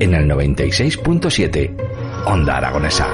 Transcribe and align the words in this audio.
En 0.00 0.14
el 0.14 0.26
96.7, 0.30 1.76
Onda 2.24 2.56
Aragonesa. 2.56 3.06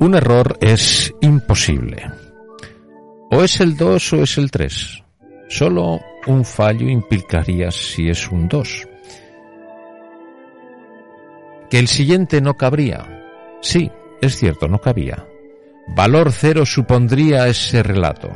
Un 0.00 0.14
error 0.16 0.58
es 0.60 1.14
imposible. 1.20 2.02
O 3.30 3.44
es 3.44 3.60
el 3.60 3.76
2 3.76 4.12
o 4.14 4.22
es 4.24 4.36
el 4.36 4.50
3. 4.50 5.04
Solo 5.48 6.00
un 6.26 6.44
fallo 6.44 6.88
implicaría 6.88 7.70
si 7.70 8.08
es 8.08 8.30
un 8.30 8.48
2. 8.48 8.88
Que 11.70 11.78
el 11.78 11.88
siguiente 11.88 12.40
no 12.40 12.56
cabría. 12.56 13.58
Sí, 13.60 13.90
es 14.20 14.36
cierto, 14.36 14.68
no 14.68 14.80
cabía. 14.80 15.26
Valor 15.88 16.32
cero 16.32 16.64
supondría 16.64 17.46
ese 17.46 17.82
relato. 17.82 18.30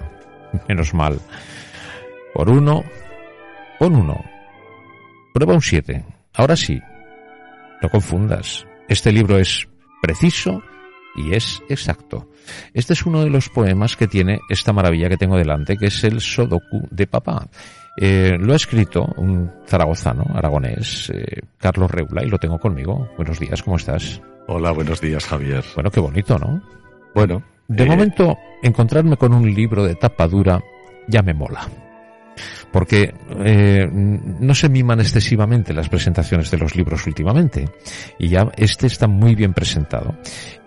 Menos 0.69 0.92
mal. 0.94 1.19
Por 2.34 2.50
uno, 2.50 2.84
pon 3.78 3.97
uno. 3.97 4.25
Prueba 5.33 5.55
un 5.55 5.62
7. 5.62 6.05
Ahora 6.34 6.56
sí. 6.56 6.81
No 7.81 7.89
confundas. 7.89 8.66
Este 8.89 9.12
libro 9.12 9.39
es 9.39 9.69
preciso 10.03 10.62
y 11.19 11.35
es 11.35 11.63
exacto. 11.69 12.29
Este 12.73 12.93
es 12.93 13.05
uno 13.05 13.23
de 13.23 13.31
los 13.31 13.49
poemas 13.49 13.97
que 13.97 14.07
tiene 14.07 14.41
esta 14.49 14.73
maravilla 14.73 15.09
que 15.09 15.17
tengo 15.17 15.37
delante, 15.37 15.77
que 15.77 15.87
es 15.87 16.05
el 16.05 16.21
Sodoku 16.21 16.87
de 16.91 17.07
Papá. 17.07 17.49
Eh, 18.01 18.37
lo 18.39 18.53
ha 18.53 18.57
escrito 18.57 19.05
un 19.17 19.51
zaragozano, 19.67 20.25
aragonés, 20.33 21.11
eh, 21.13 21.43
Carlos 21.59 21.91
Reula, 21.91 22.23
y 22.25 22.29
lo 22.29 22.39
tengo 22.39 22.59
conmigo. 22.59 23.11
Buenos 23.17 23.41
días, 23.41 23.63
¿cómo 23.63 23.77
estás? 23.77 24.23
Hola, 24.47 24.71
buenos 24.71 25.01
días, 25.01 25.27
Javier. 25.27 25.65
Bueno, 25.75 25.91
qué 25.91 26.01
bonito, 26.01 26.39
¿no? 26.39 26.63
Bueno. 27.15 27.43
De 27.67 27.83
eh, 27.83 27.87
momento, 27.87 28.39
encontrarme 28.62 29.17
con 29.17 29.34
un 29.34 29.53
libro 29.53 29.84
de 29.84 29.95
tapa 29.97 30.27
dura 30.28 30.61
ya 31.09 31.23
me 31.23 31.34
mola 31.34 31.69
porque 32.72 33.15
eh, 33.44 33.88
no 33.91 34.54
se 34.54 34.69
miman 34.69 35.00
excesivamente 35.00 35.72
las 35.72 35.88
presentaciones 35.88 36.50
de 36.50 36.59
los 36.59 36.76
libros 36.76 37.06
últimamente 37.06 37.69
y 38.19 38.28
ya 38.28 38.50
este 38.56 38.87
está 38.87 39.06
muy 39.06 39.34
bien 39.34 39.54
presentado 39.54 40.15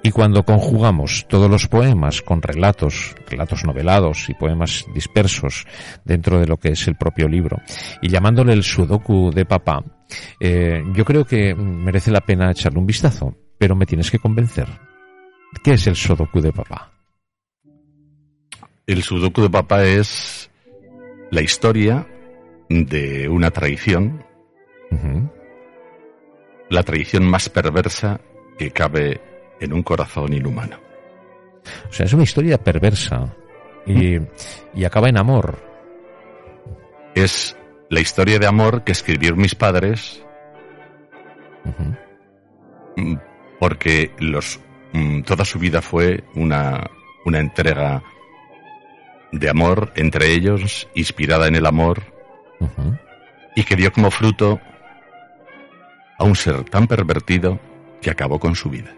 y 0.04 0.12
cuando 0.12 0.44
conjugamos 0.44 1.28
todos 1.28 1.50
los 1.50 1.68
poemas 1.68 2.22
con 2.22 2.42
relatos, 2.42 3.16
relatos 3.30 3.64
novelados 3.64 4.30
y 4.30 4.34
poemas 4.34 4.86
dispersos 4.94 5.66
dentro 6.04 6.40
de 6.40 6.48
lo 6.48 6.58
que 6.58 6.70
es 6.70 6.88
el 6.88 6.96
propio 6.96 7.28
libro 7.28 7.58
y 8.02 8.10
llamándole 8.10 8.54
el 8.54 8.64
sudoku 8.64 9.32
de 9.32 9.46
papá, 9.46 9.84
eh, 10.40 10.84
yo 10.94 11.06
creo 11.06 11.26
que 11.26 11.54
merece 11.54 12.12
la 12.12 12.22
pena 12.22 12.52
echarle 12.52 12.80
un 12.80 12.86
vistazo, 12.86 13.36
pero 13.58 13.76
me 13.76 13.86
tienes 13.86 14.10
que 14.10 14.20
convencer. 14.20 14.68
¿Qué 15.64 15.74
es 15.74 15.88
el 15.88 15.96
sudoku 15.96 16.42
de 16.42 16.52
papá? 16.52 16.92
El 18.88 19.04
sudoku 19.04 19.44
de 19.44 19.50
papá 19.50 19.84
es 19.84 20.41
la 21.32 21.42
historia 21.42 22.06
de 22.70 23.28
una 23.28 23.52
tradición, 23.52 24.24
la 26.70 26.84
tradición 26.84 27.26
más 27.26 27.50
perversa 27.50 28.22
que 28.58 28.72
cabe 28.72 29.20
en 29.60 29.74
un 29.74 29.82
corazón 29.82 30.34
inhumano. 30.34 30.78
O 31.90 31.94
sea, 31.94 32.06
es 32.06 32.14
una 32.14 32.24
historia 32.24 32.58
perversa 32.58 33.36
y, 33.86 34.18
y 34.74 34.84
acaba 34.84 35.10
en 35.10 35.18
amor. 35.18 35.58
Es 37.16 37.58
la 37.90 38.00
historia 38.00 38.40
de 38.40 38.48
amor 38.48 38.84
que 38.84 38.92
escribieron 38.92 39.40
mis 39.40 39.56
padres. 39.56 40.24
Mm, 42.96 43.16
porque 43.60 44.12
los, 44.20 44.60
mm, 44.94 45.22
toda 45.22 45.46
su 45.46 45.60
vida 45.60 45.82
fue 45.82 46.24
una, 46.36 46.90
una 47.26 47.40
entrega 47.40 48.04
de 49.32 49.50
amor 49.50 49.92
entre 49.96 50.34
ellos, 50.34 50.88
inspirada 50.94 51.48
en 51.48 51.56
el 51.56 51.66
amor, 51.66 52.02
y 53.56 53.64
que 53.64 53.76
dio 53.76 53.92
como 53.92 54.12
fruto 54.12 54.60
a 56.18 56.24
un 56.24 56.36
ser 56.36 56.64
tan 56.66 56.88
pervertido 56.88 57.60
que 58.02 58.12
acabó 58.12 58.40
con 58.40 58.56
su 58.56 58.70
vida. 58.70 58.94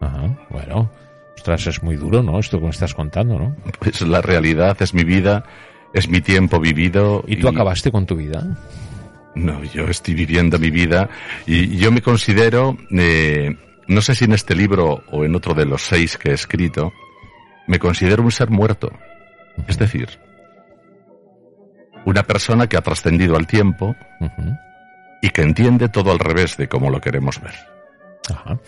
Ajá, 0.00 0.36
bueno, 0.50 0.90
ostras, 1.36 1.66
es 1.66 1.82
muy 1.82 1.96
duro, 1.96 2.22
¿no? 2.22 2.38
Esto 2.38 2.58
que 2.58 2.64
me 2.64 2.70
estás 2.70 2.94
contando, 2.94 3.38
¿no? 3.38 3.56
Pues 3.78 4.00
la 4.02 4.20
realidad 4.22 4.76
es 4.80 4.94
mi 4.94 5.04
vida, 5.04 5.44
es 5.92 6.08
mi 6.08 6.20
tiempo 6.20 6.58
vivido. 6.60 7.24
¿Y 7.26 7.36
tú 7.36 7.48
acabaste 7.48 7.90
con 7.90 8.06
tu 8.06 8.16
vida? 8.16 8.44
No, 9.34 9.64
yo 9.64 9.88
estoy 9.88 10.14
viviendo 10.14 10.58
mi 10.58 10.70
vida 10.70 11.08
y 11.46 11.76
yo 11.76 11.90
me 11.90 12.02
considero, 12.02 12.76
eh, 12.96 13.56
no 13.88 14.00
sé 14.00 14.14
si 14.14 14.24
en 14.24 14.32
este 14.32 14.54
libro 14.54 15.02
o 15.10 15.24
en 15.24 15.34
otro 15.34 15.54
de 15.54 15.66
los 15.66 15.82
seis 15.82 16.16
que 16.16 16.30
he 16.30 16.34
escrito, 16.34 16.92
me 17.66 17.78
considero 17.78 18.22
un 18.22 18.30
ser 18.30 18.50
muerto. 18.50 18.92
Es 19.68 19.78
decir, 19.78 20.08
una 22.04 22.22
persona 22.22 22.66
que 22.66 22.76
ha 22.76 22.82
trascendido 22.82 23.36
al 23.36 23.46
tiempo 23.46 23.94
y 25.22 25.30
que 25.30 25.42
entiende 25.42 25.88
todo 25.88 26.12
al 26.12 26.18
revés 26.18 26.56
de 26.56 26.68
cómo 26.68 26.90
lo 26.90 27.00
queremos 27.00 27.40
ver. 27.40 27.54
Ajá. 28.30 28.58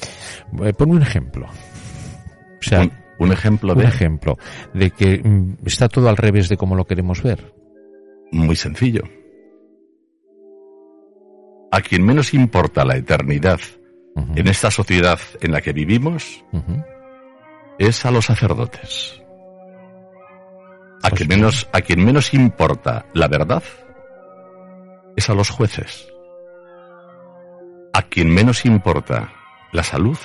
Eh, 0.65 0.73
Pon 0.73 0.91
un 0.91 1.03
ejemplo. 1.03 1.47
O 1.47 2.63
sea, 2.63 2.81
un, 2.81 2.93
un 3.19 3.33
ejemplo 3.33 3.73
un 3.73 3.79
de... 3.81 3.85
ejemplo 3.85 4.39
de 4.75 4.91
que 4.91 5.21
mm, 5.23 5.67
está 5.67 5.89
todo 5.89 6.09
al 6.09 6.17
revés 6.17 6.49
de 6.49 6.57
cómo 6.57 6.75
lo 6.75 6.87
queremos 6.87 7.23
ver. 7.23 7.55
Muy 8.33 8.57
sencillo. 8.57 9.03
A 11.73 11.81
quien 11.81 12.05
menos 12.05 12.33
importa 12.33 12.85
la 12.85 12.97
eternidad 12.97 13.61
en 14.35 14.49
esta 14.49 14.71
sociedad 14.71 15.19
en 15.43 15.53
la 15.53 15.61
que 15.61 15.75
vivimos 15.75 16.43
es 17.79 18.07
a 18.07 18.11
los 18.11 18.25
sacerdotes. 18.25 19.21
A 21.07 21.11
quien, 21.11 21.29
menos, 21.29 21.69
quien 21.87 22.05
menos 22.05 22.35
importa 22.35 23.07
la 23.15 23.29
verdad 23.29 23.63
es 25.17 25.31
a 25.31 25.35
los 25.35 25.51
jueces. 25.51 26.09
A 27.93 28.03
quien 28.03 28.29
menos 28.29 28.65
importa 28.65 29.33
la 29.71 29.85
salud 29.85 30.19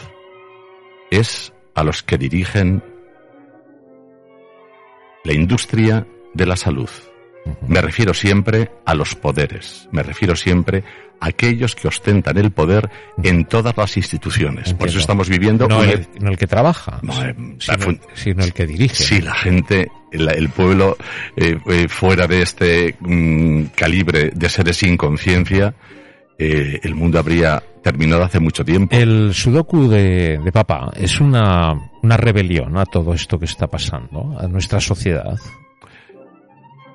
es 1.12 1.54
a 1.76 1.84
los 1.84 2.02
que 2.02 2.18
dirigen 2.18 2.84
la 5.24 5.34
industria 5.34 6.08
de 6.34 6.46
la 6.48 6.56
salud. 6.56 6.90
Me 7.68 7.82
refiero 7.82 8.14
siempre 8.14 8.72
a 8.86 8.94
los 8.94 9.16
poderes, 9.16 9.88
me 9.92 10.04
refiero 10.04 10.36
siempre 10.36 10.84
a 11.20 11.28
aquellos 11.28 11.76
que 11.76 11.88
ostentan 11.88 12.38
el 12.38 12.52
poder 12.52 12.90
en 13.24 13.46
todas 13.46 13.76
las 13.78 13.98
instituciones. 13.98 14.74
Por 14.74 14.88
eso 14.88 15.00
estamos 15.00 15.30
viviendo 15.30 15.68
No 15.68 15.84
el, 15.84 16.08
no 16.20 16.30
el 16.32 16.38
que 16.38 16.48
trabaja, 16.48 17.00
No, 17.02 17.14
eh, 17.24 17.36
sino, 17.60 18.38
la 18.40 18.46
el 18.46 18.54
que 18.54 18.66
dirige. 18.68 18.96
si 18.96 19.22
la 19.22 19.34
gente, 19.34 19.88
el, 20.12 20.30
el 20.30 20.50
pueblo 20.50 20.98
eh, 21.36 21.58
eh, 21.68 21.88
fuera 21.88 22.28
de 22.28 22.42
este 22.42 22.96
mm, 23.00 23.66
calibre 23.76 24.32
de 24.34 24.50
seres 24.50 24.78
sin 24.78 24.98
conciencia, 24.98 25.74
eh, 26.38 26.80
el 26.84 26.96
mundo 26.96 27.20
habría 27.20 27.62
terminado 27.84 28.24
hace 28.24 28.40
mucho 28.40 28.64
tiempo. 28.66 28.96
El 28.96 29.32
sudoku 29.34 29.88
de, 29.88 30.40
de 30.44 30.52
papá 30.52 30.92
es 30.96 31.20
una, 31.20 31.72
una 32.02 32.18
rebelión 32.18 32.78
a 32.78 32.86
todo 32.86 33.14
esto 33.14 33.38
que 33.38 33.46
está 33.46 33.68
pasando, 33.68 34.38
a 34.40 34.48
nuestra 34.48 34.80
sociedad. 34.80 35.38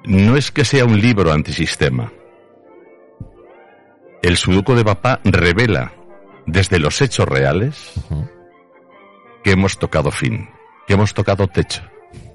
No 0.07 0.37
es 0.37 0.51
que 0.51 0.65
sea 0.65 0.85
un 0.85 1.01
libro 1.01 1.33
antisistema, 1.33 2.13
el 4.23 4.37
sudoku 4.37 4.75
de 4.75 4.85
papá 4.85 5.21
revela 5.25 5.93
desde 6.47 6.79
los 6.79 7.01
hechos 7.03 7.29
reales 7.29 7.93
que 9.43 9.51
hemos 9.53 9.79
tocado 9.79 10.11
fin, 10.11 10.49
que 10.87 10.95
hemos 10.95 11.13
tocado 11.13 11.49
techo, 11.49 11.83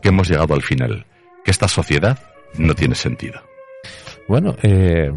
que 0.01 0.09
hemos 0.09 0.29
llegado 0.29 0.53
al 0.53 0.61
final, 0.61 1.05
que 1.43 1.51
esta 1.51 1.67
sociedad 1.67 2.19
no 2.57 2.75
tiene 2.75 2.95
sentido. 2.95 3.41
Bueno, 4.27 4.55
eh, 4.61 5.11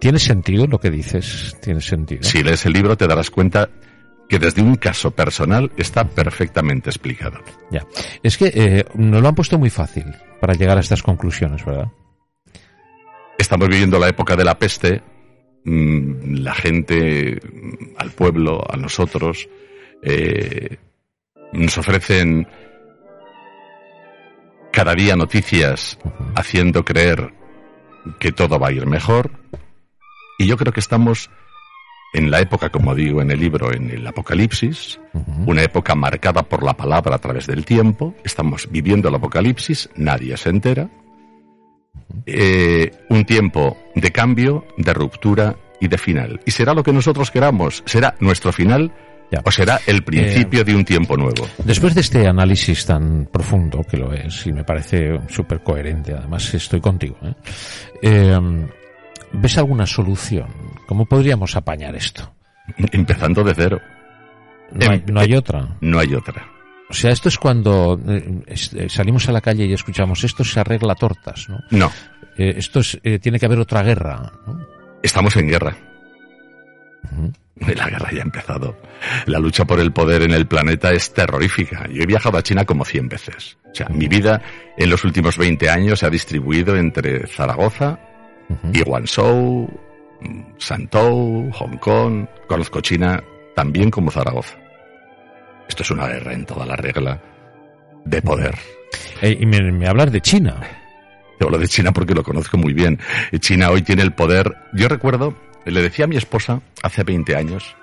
tiene 0.00 0.18
sentido 0.18 0.66
lo 0.66 0.78
que 0.78 0.90
dices, 0.90 1.56
tiene 1.60 1.80
sentido. 1.80 2.22
Si 2.22 2.42
lees 2.42 2.66
el 2.66 2.72
libro 2.72 2.96
te 2.96 3.06
darás 3.06 3.30
cuenta 3.30 3.68
que 4.28 4.38
desde 4.38 4.62
un 4.62 4.76
caso 4.76 5.10
personal 5.10 5.70
está 5.76 6.04
perfectamente 6.04 6.90
explicado. 6.90 7.38
Ya. 7.70 7.86
Es 8.22 8.36
que 8.36 8.50
eh, 8.54 8.84
nos 8.94 9.22
lo 9.22 9.28
han 9.28 9.34
puesto 9.34 9.58
muy 9.58 9.70
fácil 9.70 10.04
para 10.40 10.54
llegar 10.54 10.76
a 10.76 10.80
estas 10.80 11.02
conclusiones, 11.02 11.64
¿verdad? 11.64 11.88
Estamos 13.38 13.68
viviendo 13.68 13.98
la 13.98 14.08
época 14.08 14.34
de 14.34 14.44
la 14.44 14.58
peste, 14.58 15.02
mm, 15.64 16.36
la 16.38 16.54
gente, 16.54 17.40
mm, 17.40 17.94
al 17.98 18.10
pueblo, 18.10 18.64
a 18.68 18.76
nosotros, 18.76 19.48
eh, 20.02 20.76
nos 21.52 21.78
ofrecen 21.78 22.46
cada 24.72 24.94
día 24.94 25.16
noticias 25.16 25.98
haciendo 26.34 26.84
creer 26.84 27.32
que 28.18 28.32
todo 28.32 28.58
va 28.58 28.68
a 28.68 28.72
ir 28.72 28.86
mejor. 28.86 29.30
Y 30.38 30.46
yo 30.46 30.56
creo 30.56 30.72
que 30.72 30.80
estamos 30.80 31.30
en 32.16 32.30
la 32.30 32.40
época, 32.40 32.70
como 32.70 32.94
digo 32.94 33.20
en 33.20 33.30
el 33.30 33.38
libro, 33.38 33.72
en 33.72 33.90
el 33.90 34.06
Apocalipsis, 34.06 34.98
una 35.46 35.62
época 35.62 35.94
marcada 35.94 36.42
por 36.42 36.62
la 36.62 36.74
palabra 36.74 37.16
a 37.16 37.18
través 37.18 37.46
del 37.46 37.64
tiempo. 37.64 38.14
Estamos 38.24 38.68
viviendo 38.70 39.08
el 39.08 39.14
Apocalipsis, 39.14 39.90
nadie 39.96 40.36
se 40.36 40.48
entera. 40.48 40.88
Eh, 42.24 42.90
un 43.10 43.24
tiempo 43.26 43.76
de 43.94 44.10
cambio, 44.12 44.64
de 44.78 44.94
ruptura 44.94 45.56
y 45.78 45.88
de 45.88 45.98
final. 45.98 46.40
Y 46.46 46.52
será 46.52 46.72
lo 46.72 46.82
que 46.82 46.92
nosotros 46.92 47.30
queramos, 47.30 47.82
será 47.84 48.14
nuestro 48.20 48.50
final 48.50 48.92
o 49.44 49.50
será 49.50 49.80
el 49.86 50.02
principio 50.02 50.64
de 50.64 50.74
un 50.74 50.84
tiempo 50.84 51.16
nuevo. 51.16 51.46
Después 51.64 51.94
de 51.94 52.00
este 52.00 52.26
análisis 52.26 52.86
tan 52.86 53.28
profundo, 53.30 53.84
que 53.88 53.96
lo 53.96 54.12
es, 54.12 54.46
y 54.46 54.52
me 54.52 54.64
parece 54.64 55.20
súper 55.28 55.62
coherente, 55.62 56.14
además 56.14 56.54
estoy 56.54 56.80
contigo, 56.80 57.16
¿eh? 57.22 58.38
Eh, 59.36 59.40
¿ves 59.40 59.58
alguna 59.58 59.86
solución? 59.86 60.48
¿Cómo 60.86 61.06
podríamos 61.06 61.56
apañar 61.56 61.94
esto? 61.94 62.32
Empezando 62.92 63.44
de 63.44 63.54
cero. 63.54 63.80
No 64.72 64.90
hay, 64.90 65.04
no 65.06 65.20
hay 65.20 65.34
otra. 65.34 65.76
No 65.80 65.98
hay 65.98 66.14
otra. 66.14 66.48
O 66.88 66.94
sea, 66.94 67.10
esto 67.10 67.28
es 67.28 67.38
cuando 67.38 68.00
eh, 68.06 68.88
salimos 68.88 69.28
a 69.28 69.32
la 69.32 69.40
calle 69.40 69.66
y 69.66 69.72
escuchamos 69.72 70.22
esto 70.24 70.44
se 70.44 70.60
arregla 70.60 70.94
tortas, 70.94 71.48
¿no? 71.48 71.58
No. 71.70 71.90
esto 72.36 72.80
es, 72.80 73.00
tiene 73.20 73.38
que 73.38 73.46
haber 73.46 73.58
otra 73.58 73.82
guerra, 73.82 74.32
¿no? 74.46 74.66
Estamos 75.02 75.36
en 75.36 75.48
guerra. 75.48 75.76
La 77.58 77.88
guerra 77.88 78.10
ya 78.12 78.20
ha 78.20 78.24
empezado. 78.24 78.76
La 79.26 79.38
lucha 79.38 79.64
por 79.64 79.80
el 79.80 79.92
poder 79.92 80.22
en 80.22 80.32
el 80.32 80.46
planeta 80.46 80.92
es 80.92 81.12
terrorífica. 81.12 81.88
Yo 81.90 82.02
he 82.02 82.06
viajado 82.06 82.38
a 82.38 82.42
China 82.42 82.64
como 82.64 82.84
100 82.84 83.08
veces. 83.08 83.56
O 83.70 83.74
sea, 83.74 83.88
mi 83.88 84.08
vida 84.08 84.42
en 84.76 84.90
los 84.90 85.04
últimos 85.04 85.38
20 85.38 85.70
años 85.70 86.00
se 86.00 86.06
ha 86.06 86.10
distribuido 86.10 86.76
entre 86.76 87.26
Zaragoza 87.26 87.98
y 88.72 88.82
Guangzhou, 88.82 89.68
Shantou, 90.58 91.50
Hong 91.52 91.78
Kong. 91.78 92.26
Conozco 92.46 92.80
China 92.80 93.22
también 93.54 93.90
como 93.90 94.10
Zaragoza. 94.10 94.56
Esto 95.68 95.82
es 95.82 95.90
una 95.90 96.06
guerra 96.06 96.32
en 96.32 96.46
toda 96.46 96.64
la 96.66 96.76
regla 96.76 97.20
de 98.04 98.22
poder. 98.22 98.54
Eh, 99.20 99.36
y 99.40 99.46
me, 99.46 99.60
me 99.72 99.88
hablas 99.88 100.12
de 100.12 100.20
China. 100.20 100.60
Te 101.38 101.44
hablo 101.44 101.58
de 101.58 101.68
China 101.68 101.92
porque 101.92 102.14
lo 102.14 102.22
conozco 102.22 102.56
muy 102.56 102.72
bien. 102.72 102.98
China 103.40 103.70
hoy 103.70 103.82
tiene 103.82 104.02
el 104.02 104.12
poder. 104.12 104.56
Yo 104.72 104.88
recuerdo 104.88 105.34
le 105.66 105.82
decía 105.82 106.04
a 106.04 106.08
mi 106.08 106.16
esposa 106.16 106.62
hace 106.82 107.02
20 107.02 107.36
años, 107.36 107.76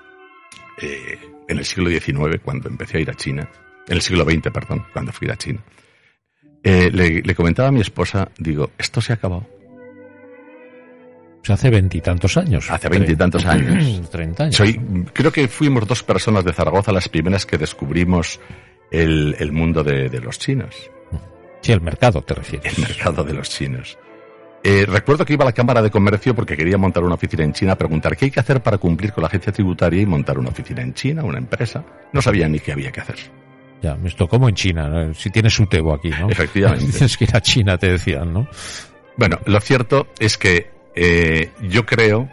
eh, 0.80 1.18
en 1.48 1.58
el 1.58 1.64
siglo 1.64 1.90
XIX, 1.90 2.40
cuando 2.42 2.68
empecé 2.68 2.98
a 2.98 3.00
ir 3.00 3.10
a 3.10 3.14
China, 3.14 3.48
en 3.86 3.94
el 3.94 4.02
siglo 4.02 4.24
XX, 4.24 4.50
perdón, 4.52 4.86
cuando 4.92 5.12
fui 5.12 5.28
a 5.28 5.36
China, 5.36 5.60
eh, 6.62 6.90
le, 6.90 7.34
comentaba 7.34 7.68
a 7.68 7.72
mi 7.72 7.82
esposa, 7.82 8.30
digo, 8.38 8.70
esto 8.78 9.00
se 9.00 9.12
ha 9.12 9.16
acabado. 9.16 9.46
O 11.44 11.46
sea, 11.46 11.56
hace 11.56 11.68
veintitantos 11.68 12.38
años. 12.38 12.70
Hace 12.70 12.88
veintitantos 12.88 13.44
años. 13.44 14.00
Treinta 14.10 14.44
años. 14.44 14.56
Soy, 14.56 14.80
creo 15.12 15.30
que 15.30 15.46
fuimos 15.46 15.86
dos 15.86 16.02
personas 16.02 16.42
de 16.42 16.54
Zaragoza 16.54 16.90
las 16.90 17.06
primeras 17.10 17.44
que 17.44 17.58
descubrimos 17.58 18.40
el, 18.90 19.36
el 19.38 19.52
mundo 19.52 19.84
de, 19.84 20.08
de, 20.08 20.20
los 20.20 20.38
chinos. 20.38 20.90
Sí, 21.60 21.72
el 21.72 21.82
mercado, 21.82 22.22
te 22.22 22.32
refieres. 22.32 22.78
El 22.78 22.84
mercado 22.84 23.22
de 23.24 23.34
los 23.34 23.50
chinos. 23.50 23.98
Eh, 24.62 24.86
recuerdo 24.88 25.26
que 25.26 25.34
iba 25.34 25.44
a 25.44 25.48
la 25.48 25.52
Cámara 25.52 25.82
de 25.82 25.90
Comercio 25.90 26.34
porque 26.34 26.56
quería 26.56 26.78
montar 26.78 27.04
una 27.04 27.16
oficina 27.16 27.44
en 27.44 27.52
China, 27.52 27.76
preguntar 27.76 28.16
qué 28.16 28.24
hay 28.24 28.30
que 28.30 28.40
hacer 28.40 28.62
para 28.62 28.78
cumplir 28.78 29.12
con 29.12 29.20
la 29.20 29.28
agencia 29.28 29.52
tributaria 29.52 30.00
y 30.00 30.06
montar 30.06 30.38
una 30.38 30.48
oficina 30.48 30.80
en 30.80 30.94
China, 30.94 31.24
una 31.24 31.36
empresa. 31.36 31.84
No 32.14 32.22
sabía 32.22 32.48
ni 32.48 32.58
qué 32.58 32.72
había 32.72 32.90
que 32.90 33.02
hacer. 33.02 33.16
Ya, 33.82 33.98
esto 34.02 34.26
como 34.26 34.48
en 34.48 34.54
China, 34.54 35.12
si 35.12 35.28
tienes 35.28 35.60
un 35.60 35.66
tebo 35.66 35.92
aquí, 35.92 36.08
¿no? 36.08 36.30
Efectivamente. 36.30 36.86
Tienes 36.90 37.18
que 37.18 37.24
ir 37.24 37.36
a 37.36 37.42
China, 37.42 37.76
te 37.76 37.88
decían, 37.88 38.32
¿no? 38.32 38.48
Bueno, 39.18 39.38
lo 39.44 39.60
cierto 39.60 40.06
es 40.18 40.38
que 40.38 40.73
eh, 40.94 41.50
yo 41.62 41.84
creo, 41.84 42.28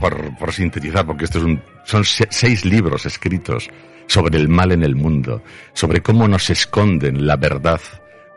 por, 0.00 0.36
por, 0.36 0.52
sintetizar, 0.52 1.06
porque 1.06 1.24
estos 1.24 1.42
un, 1.42 1.62
son 1.84 2.04
seis 2.04 2.64
libros 2.64 3.06
escritos 3.06 3.68
sobre 4.06 4.38
el 4.38 4.48
mal 4.48 4.72
en 4.72 4.82
el 4.82 4.94
mundo, 4.96 5.42
sobre 5.72 6.02
cómo 6.02 6.28
nos 6.28 6.50
esconden 6.50 7.26
la 7.26 7.36
verdad 7.36 7.80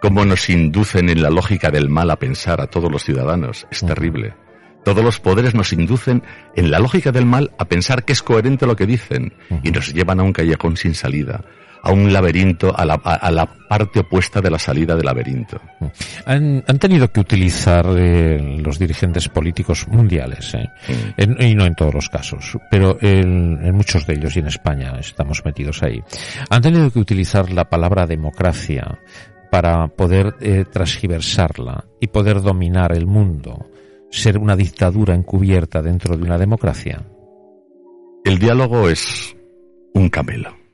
cómo 0.06 0.24
nos 0.24 0.52
inducen 0.52 1.10
en 1.10 1.24
la 1.24 1.32
lógica 1.32 1.72
del 1.72 1.90
mal 1.90 2.12
a 2.12 2.18
pensar 2.18 2.62
a 2.62 2.68
todos 2.68 2.92
los 2.92 3.04
ciudadanos. 3.04 3.66
Es 3.72 3.84
terrible. 3.84 4.36
Todos 4.84 5.04
los 5.04 5.20
poderes 5.20 5.56
nos 5.56 5.74
inducen 5.74 6.22
en 6.56 6.70
la 6.70 6.78
lógica 6.78 7.12
del 7.12 7.26
mal 7.26 7.52
a 7.58 7.66
pensar 7.66 8.06
que 8.06 8.14
es 8.14 8.22
coherente 8.22 8.68
lo 8.68 8.76
que 8.76 8.86
dicen 8.86 9.34
y 9.64 9.72
nos 9.72 9.92
llevan 9.96 10.20
a 10.20 10.24
un 10.24 10.32
callejón 10.32 10.78
sin 10.78 10.94
salida, 10.94 11.44
a 11.86 11.92
un 11.92 12.12
laberinto, 12.12 12.76
a 12.76 12.84
la, 12.84 12.96
a 12.96 13.32
la 13.32 13.46
parte 13.46 14.00
opuesta 14.00 14.42
de 14.42 14.50
la 14.50 14.58
salida 14.58 14.96
del 14.96 15.06
laberinto. 15.06 15.62
Han, 16.26 16.64
han 16.68 16.80
tenido 16.80 17.12
que 17.12 17.20
utilizar 17.20 17.86
eh, 17.96 18.60
los 18.60 18.80
dirigentes 18.80 19.30
políticos 19.30 19.88
mundiales, 19.88 20.56
eh, 20.56 20.68
en, 21.16 21.40
y 21.40 21.54
no 21.54 21.66
en 21.66 21.76
todos 21.76 21.94
los 21.94 22.10
casos, 22.10 22.58
pero 22.72 22.98
en, 23.02 23.60
en 23.64 23.76
muchos 23.76 24.08
de 24.08 24.16
ellos 24.16 24.36
y 24.36 24.40
en 24.40 24.48
España 24.48 24.98
estamos 25.00 25.46
metidos 25.46 25.84
ahí. 25.84 26.02
Han 26.50 26.62
tenido 26.64 26.90
que 26.90 27.00
utilizar 27.00 27.52
la 27.52 27.70
palabra 27.70 28.08
democracia 28.08 29.00
para 29.52 29.88
poder 29.88 30.36
eh, 30.42 30.66
transgiversarla 30.70 31.86
y 32.02 32.08
poder 32.08 32.42
dominar 32.42 32.92
el 32.94 33.06
mundo, 33.06 33.70
ser 34.10 34.38
una 34.38 34.56
dictadura 34.56 35.14
encubierta 35.14 35.82
dentro 35.82 36.18
de 36.18 36.24
una 36.24 36.38
democracia? 36.38 37.06
El 38.24 38.40
diálogo 38.40 38.90
es 38.90 39.36
un 39.94 40.10
camelo. 40.10 40.65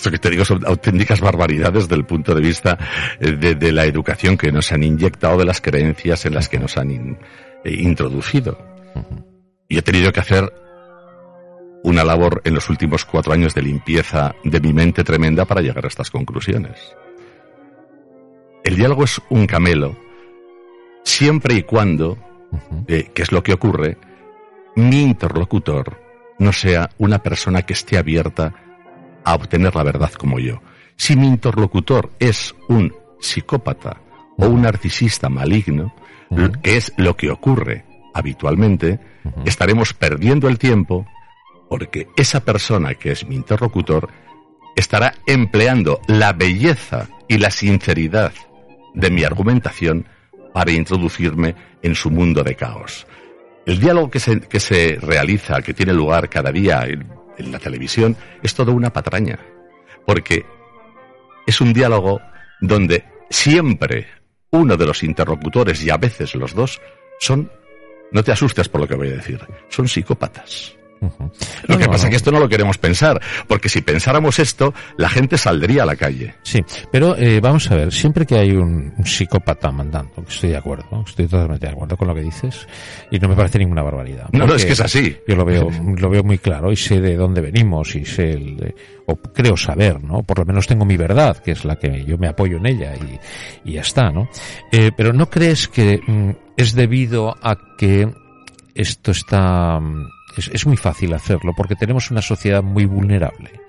Esto 0.00 0.10
que 0.10 0.18
te 0.18 0.30
digo 0.30 0.46
son 0.46 0.64
auténticas 0.66 1.20
barbaridades 1.20 1.86
desde 1.86 1.94
el 1.94 2.06
punto 2.06 2.34
de 2.34 2.40
vista 2.40 2.78
eh, 3.20 3.32
de, 3.32 3.54
de, 3.54 3.70
la 3.70 3.84
educación 3.84 4.38
que 4.38 4.50
nos 4.50 4.72
han 4.72 4.82
inyectado, 4.82 5.36
de 5.36 5.44
las 5.44 5.60
creencias 5.60 6.24
en 6.24 6.32
las 6.32 6.48
que 6.48 6.58
nos 6.58 6.78
han 6.78 6.90
in, 6.90 7.18
eh, 7.64 7.74
introducido. 7.82 8.56
Uh 8.94 8.98
-huh. 9.00 9.24
Y 9.68 9.76
he 9.76 9.82
tenido 9.82 10.10
que 10.10 10.20
hacer 10.20 10.50
una 11.82 12.02
labor 12.02 12.40
en 12.46 12.54
los 12.54 12.70
últimos 12.70 13.04
cuatro 13.04 13.34
años 13.34 13.52
de 13.54 13.60
limpieza 13.60 14.34
de 14.42 14.58
mi 14.58 14.72
mente 14.72 15.04
tremenda 15.04 15.44
para 15.44 15.60
llegar 15.60 15.84
a 15.84 15.88
estas 15.88 16.10
conclusiones. 16.10 16.96
El 18.64 18.76
diálogo 18.76 19.04
es 19.04 19.20
un 19.28 19.46
camelo 19.46 19.98
siempre 21.04 21.56
y 21.56 21.62
cuando, 21.64 22.16
eh, 22.88 23.10
que 23.12 23.20
es 23.20 23.32
lo 23.32 23.42
que 23.42 23.52
ocurre, 23.52 23.98
mi 24.76 25.02
interlocutor 25.02 26.00
no 26.38 26.54
sea 26.54 26.88
una 26.96 27.18
persona 27.18 27.60
que 27.66 27.74
esté 27.74 27.98
abierta 27.98 28.54
a 29.24 29.34
obtener 29.34 29.74
la 29.74 29.82
verdad 29.82 30.12
como 30.12 30.38
yo. 30.38 30.60
Si 30.96 31.16
mi 31.16 31.26
interlocutor 31.26 32.10
es 32.18 32.54
un 32.68 32.94
psicópata 33.20 34.00
o 34.38 34.46
un 34.46 34.62
narcisista 34.62 35.28
maligno, 35.28 35.94
uh 36.30 36.36
-huh. 36.36 36.60
que 36.60 36.76
es 36.76 36.92
lo 36.96 37.16
que 37.16 37.30
ocurre 37.30 37.84
habitualmente, 38.14 39.00
uh 39.24 39.30
-huh. 39.30 39.48
estaremos 39.48 39.94
perdiendo 39.94 40.48
el 40.48 40.58
tiempo 40.58 41.06
porque 41.68 42.08
esa 42.16 42.40
persona 42.40 42.94
que 42.94 43.12
es 43.12 43.26
mi 43.26 43.36
interlocutor 43.36 44.08
estará 44.74 45.14
empleando 45.26 46.00
la 46.08 46.32
belleza 46.32 47.08
y 47.28 47.38
la 47.38 47.50
sinceridad 47.50 48.32
de 48.94 49.10
mi 49.10 49.22
argumentación 49.24 50.06
para 50.52 50.72
introducirme 50.72 51.54
en 51.82 51.94
su 51.94 52.10
mundo 52.10 52.42
de 52.42 52.56
caos. 52.56 53.06
El 53.66 53.78
diálogo 53.78 54.10
que 54.10 54.18
se, 54.18 54.40
que 54.40 54.58
se 54.58 54.98
realiza, 55.00 55.62
que 55.62 55.74
tiene 55.74 55.92
lugar 55.92 56.28
cada 56.28 56.50
día 56.50 56.86
en, 57.40 57.52
la 57.52 57.58
televisión, 57.58 58.16
es 58.42 58.54
toda 58.54 58.72
una 58.72 58.92
patraña, 58.92 59.38
porque 60.06 60.44
es 61.46 61.60
un 61.60 61.72
diálogo 61.72 62.20
donde 62.60 63.04
siempre 63.28 64.06
uno 64.50 64.76
de 64.76 64.86
los 64.86 65.02
interlocutores 65.02 65.82
y 65.82 65.90
a 65.90 65.96
veces 65.96 66.34
los 66.34 66.54
dos 66.54 66.80
son, 67.20 67.50
no 68.12 68.22
te 68.22 68.32
asustes 68.32 68.68
por 68.68 68.80
lo 68.80 68.88
que 68.88 68.96
voy 68.96 69.08
a 69.08 69.16
decir, 69.16 69.40
son 69.68 69.88
psicópatas. 69.88 70.76
Lo 71.66 71.78
que 71.78 71.86
pasa 71.86 72.06
es 72.06 72.10
que 72.10 72.16
esto 72.16 72.30
no 72.30 72.40
lo 72.40 72.48
queremos 72.48 72.78
pensar, 72.78 73.20
porque 73.48 73.68
si 73.68 73.80
pensáramos 73.80 74.38
esto, 74.38 74.74
la 74.96 75.08
gente 75.08 75.38
saldría 75.38 75.84
a 75.84 75.86
la 75.86 75.96
calle. 75.96 76.34
Sí, 76.42 76.60
pero 76.90 77.16
eh, 77.16 77.40
vamos 77.40 77.70
a 77.70 77.76
ver, 77.76 77.92
siempre 77.92 78.26
que 78.26 78.36
hay 78.36 78.52
un, 78.52 78.92
psicópata 79.04 79.70
mandando, 79.70 80.24
estoy 80.28 80.50
de 80.50 80.56
acuerdo, 80.56 81.04
estoy 81.06 81.26
totalmente 81.26 81.66
de 81.66 81.72
acuerdo 81.72 81.96
con 81.96 82.08
lo 82.08 82.14
que 82.14 82.22
dices, 82.22 82.66
y 83.10 83.18
no 83.18 83.28
me 83.28 83.36
parece 83.36 83.58
ninguna 83.58 83.82
barbaridad. 83.82 84.28
No, 84.32 84.46
no, 84.46 84.54
es 84.54 84.64
que 84.64 84.72
es 84.72 84.80
así. 84.80 85.16
Yo 85.26 85.36
lo 85.36 85.44
veo, 85.44 85.70
lo 85.70 86.10
veo 86.10 86.22
muy 86.22 86.38
claro 86.38 86.70
y 86.72 86.76
sé 86.76 87.00
de 87.00 87.16
dónde 87.16 87.40
venimos 87.40 87.94
y 87.94 88.04
sé, 88.04 88.32
el, 88.32 88.74
o 89.06 89.16
creo 89.16 89.56
saber, 89.56 90.02
¿no? 90.02 90.22
Por 90.22 90.38
lo 90.38 90.44
menos 90.44 90.66
tengo 90.66 90.84
mi 90.84 90.96
verdad, 90.96 91.38
que 91.38 91.52
es 91.52 91.64
la 91.64 91.76
que 91.76 92.04
yo 92.04 92.18
me 92.18 92.28
apoyo 92.28 92.58
en 92.58 92.66
ella 92.66 92.94
y, 92.94 93.70
y 93.70 93.74
ya 93.74 93.80
está, 93.80 94.10
¿no? 94.10 94.28
Eh, 94.70 94.90
pero 94.96 95.12
¿no 95.12 95.28
crees 95.28 95.68
que 95.68 96.00
mm, 96.06 96.30
es 96.56 96.74
debido 96.74 97.36
a 97.42 97.56
que 97.76 98.08
esto 98.74 99.10
está 99.10 99.80
mm, 99.80 100.08
es, 100.36 100.66
muy 100.66 100.76
fácil 100.76 101.12
hacerlo 101.14 101.52
porque 101.56 101.76
tenemos 101.76 102.10
una 102.10 102.22
sociedad 102.22 102.62
muy 102.62 102.84
vulnerable. 102.84 103.60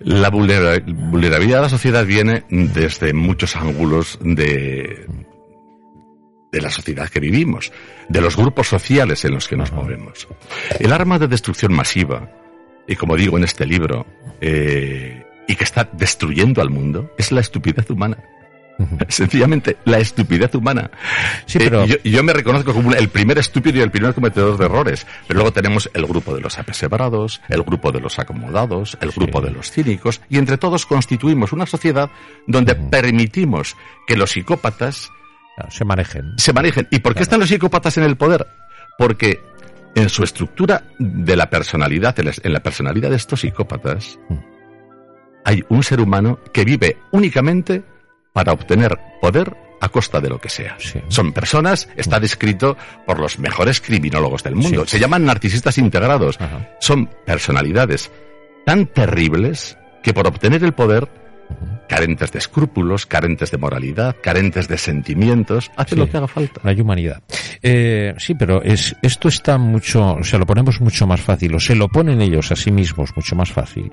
La 0.00 0.28
vulnerabilidad 0.30 1.38
de 1.38 1.62
la 1.62 1.68
sociedad 1.68 2.04
viene 2.04 2.44
desde 2.50 3.12
muchos 3.12 3.56
ángulos 3.56 4.18
de, 4.20 5.06
de 6.52 6.60
la 6.60 6.70
sociedad 6.70 7.08
que 7.08 7.20
vivimos, 7.20 7.72
de 8.08 8.20
los 8.20 8.36
grupos 8.36 8.68
sociales 8.68 9.24
en 9.24 9.32
los 9.32 9.48
que 9.48 9.56
nos 9.56 9.72
movemos. 9.72 10.28
El 10.78 10.92
arma 10.92 11.18
de 11.18 11.28
destrucción 11.28 11.72
masiva, 11.72 12.30
y 12.86 12.96
como 12.96 13.16
digo 13.16 13.38
en 13.38 13.44
este 13.44 13.66
libro, 13.66 14.06
eh, 14.40 15.24
y 15.48 15.54
que 15.54 15.64
está 15.64 15.88
destruyendo 15.92 16.60
al 16.60 16.70
mundo, 16.70 17.12
es 17.18 17.32
la 17.32 17.40
estupidez 17.40 17.90
humana. 17.90 18.18
Sencillamente, 19.08 19.78
la 19.84 19.98
estupidez 19.98 20.54
humana. 20.54 20.90
Sí, 21.46 21.58
pero... 21.58 21.84
Eh, 21.84 22.00
yo, 22.04 22.22
me 22.22 22.32
reconozco 22.32 22.72
como 22.72 22.92
el 22.92 23.08
primer 23.08 23.38
estúpido 23.38 23.78
y 23.78 23.82
el 23.82 23.90
primer 23.90 24.14
cometedor 24.14 24.58
de 24.58 24.66
errores. 24.66 25.06
Pero 25.26 25.38
luego 25.38 25.52
tenemos 25.52 25.90
el 25.94 26.06
grupo 26.06 26.34
de 26.34 26.40
los 26.40 26.58
apesebarados, 26.58 27.40
el 27.48 27.62
grupo 27.62 27.92
de 27.92 28.00
los 28.00 28.18
acomodados, 28.18 28.96
el 29.00 29.10
grupo 29.10 29.40
de 29.40 29.50
los 29.50 29.70
cínicos, 29.70 30.20
y 30.28 30.38
entre 30.38 30.58
todos 30.58 30.86
constituimos 30.86 31.52
una 31.52 31.66
sociedad 31.66 32.10
donde 32.46 32.74
permitimos 32.74 33.76
que 34.06 34.16
los 34.16 34.30
psicópatas 34.30 35.10
se 35.70 35.84
manejen. 35.84 36.34
Se 36.36 36.52
manejen. 36.52 36.86
¿Y 36.90 36.98
por 36.98 37.14
qué 37.14 37.22
están 37.22 37.40
los 37.40 37.48
psicópatas 37.48 37.96
en 37.96 38.04
el 38.04 38.16
poder? 38.16 38.46
Porque 38.98 39.40
en 39.94 40.08
su 40.10 40.22
estructura 40.22 40.84
de 40.98 41.36
la 41.36 41.48
personalidad, 41.48 42.14
en 42.18 42.52
la 42.52 42.60
personalidad 42.60 43.10
de 43.10 43.16
estos 43.16 43.40
psicópatas, 43.40 44.18
hay 45.44 45.64
un 45.68 45.82
ser 45.82 46.00
humano 46.00 46.38
que 46.52 46.64
vive 46.64 46.98
únicamente 47.12 47.82
para 48.36 48.52
obtener 48.52 48.98
poder 49.18 49.56
a 49.80 49.88
costa 49.88 50.20
de 50.20 50.28
lo 50.28 50.38
que 50.38 50.50
sea. 50.50 50.76
Son 51.08 51.32
personas, 51.32 51.88
está 51.96 52.20
descrito 52.20 52.76
por 53.06 53.18
los 53.18 53.38
mejores 53.38 53.80
criminólogos 53.80 54.42
del 54.42 54.54
mundo. 54.54 54.86
Se 54.86 54.98
llaman 54.98 55.24
narcisistas 55.24 55.78
integrados. 55.78 56.38
Son 56.78 57.06
personalidades 57.24 58.10
tan 58.66 58.88
terribles 58.88 59.78
que 60.02 60.12
por 60.12 60.26
obtener 60.26 60.62
el 60.64 60.74
poder 60.74 61.08
carentes 61.88 62.32
de 62.32 62.38
escrúpulos, 62.38 63.06
carentes 63.06 63.50
de 63.50 63.58
moralidad, 63.58 64.16
carentes 64.22 64.68
de 64.68 64.78
sentimientos, 64.78 65.70
hace 65.76 65.96
lo 65.96 66.08
que 66.08 66.16
haga 66.16 66.28
falta. 66.28 66.60
No 66.62 66.70
hay 66.70 66.80
humanidad. 66.80 67.22
Eh, 67.62 68.14
sí, 68.18 68.34
pero 68.34 68.62
es, 68.62 68.94
esto 69.02 69.28
está 69.28 69.58
mucho, 69.58 70.18
se 70.22 70.38
lo 70.38 70.46
ponemos 70.46 70.80
mucho 70.80 71.06
más 71.06 71.20
fácil, 71.20 71.54
o 71.54 71.60
se 71.60 71.74
lo 71.74 71.88
ponen 71.88 72.20
ellos 72.20 72.52
a 72.52 72.56
sí 72.56 72.70
mismos 72.70 73.10
mucho 73.16 73.36
más 73.36 73.50
fácil, 73.50 73.92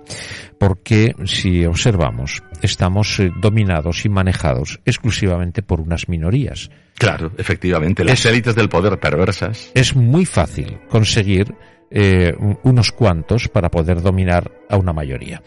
porque 0.58 1.16
si 1.26 1.66
observamos, 1.66 2.44
estamos 2.62 3.20
eh, 3.20 3.32
dominados 3.40 4.06
y 4.06 4.10
manejados 4.10 4.80
exclusivamente 4.86 5.62
por 5.62 5.80
unas 5.80 6.10
minorías. 6.10 6.70
Claro, 6.98 7.32
efectivamente, 7.38 8.04
las 8.04 8.26
élites 8.26 8.56
del 8.56 8.70
poder 8.70 9.00
perversas. 9.00 9.72
Es 9.74 9.96
muy 9.96 10.26
fácil 10.26 10.78
conseguir 10.90 11.54
eh, 11.90 12.34
unos 12.64 12.92
cuantos 12.92 13.50
para 13.50 13.70
poder 13.70 14.02
dominar 14.02 14.52
a 14.70 14.78
una 14.78 14.94
mayoría. 14.94 15.42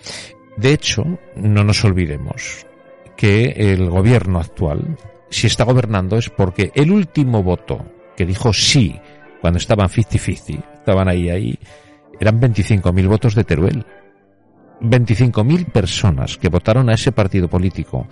De 0.57 0.73
hecho, 0.73 1.19
no 1.35 1.65
nos 1.65 1.85
olvidemos 1.85 2.67
que 3.17 3.55
el 3.57 3.91
gobierno 3.91 4.39
actual, 4.39 4.97
si 5.31 5.47
está 5.47 5.65
gobernando, 5.65 6.17
es 6.17 6.31
porque 6.31 6.73
el 6.75 6.91
último 6.91 7.43
voto 7.43 7.85
que 8.17 8.27
dijo 8.27 8.53
sí 8.53 8.99
cuando 9.41 9.59
estaban 9.59 9.89
50-50, 9.89 10.63
estaban 10.79 11.09
ahí, 11.09 11.29
ahí, 11.29 11.59
eran 12.19 12.41
25.000 12.41 13.07
votos 13.07 13.35
de 13.35 13.45
Teruel. 13.45 13.87
25.000 14.81 15.73
personas 15.73 16.37
que 16.37 16.49
votaron 16.49 16.91
a 16.91 16.95
ese 16.95 17.13
partido 17.13 17.49
político 17.49 18.09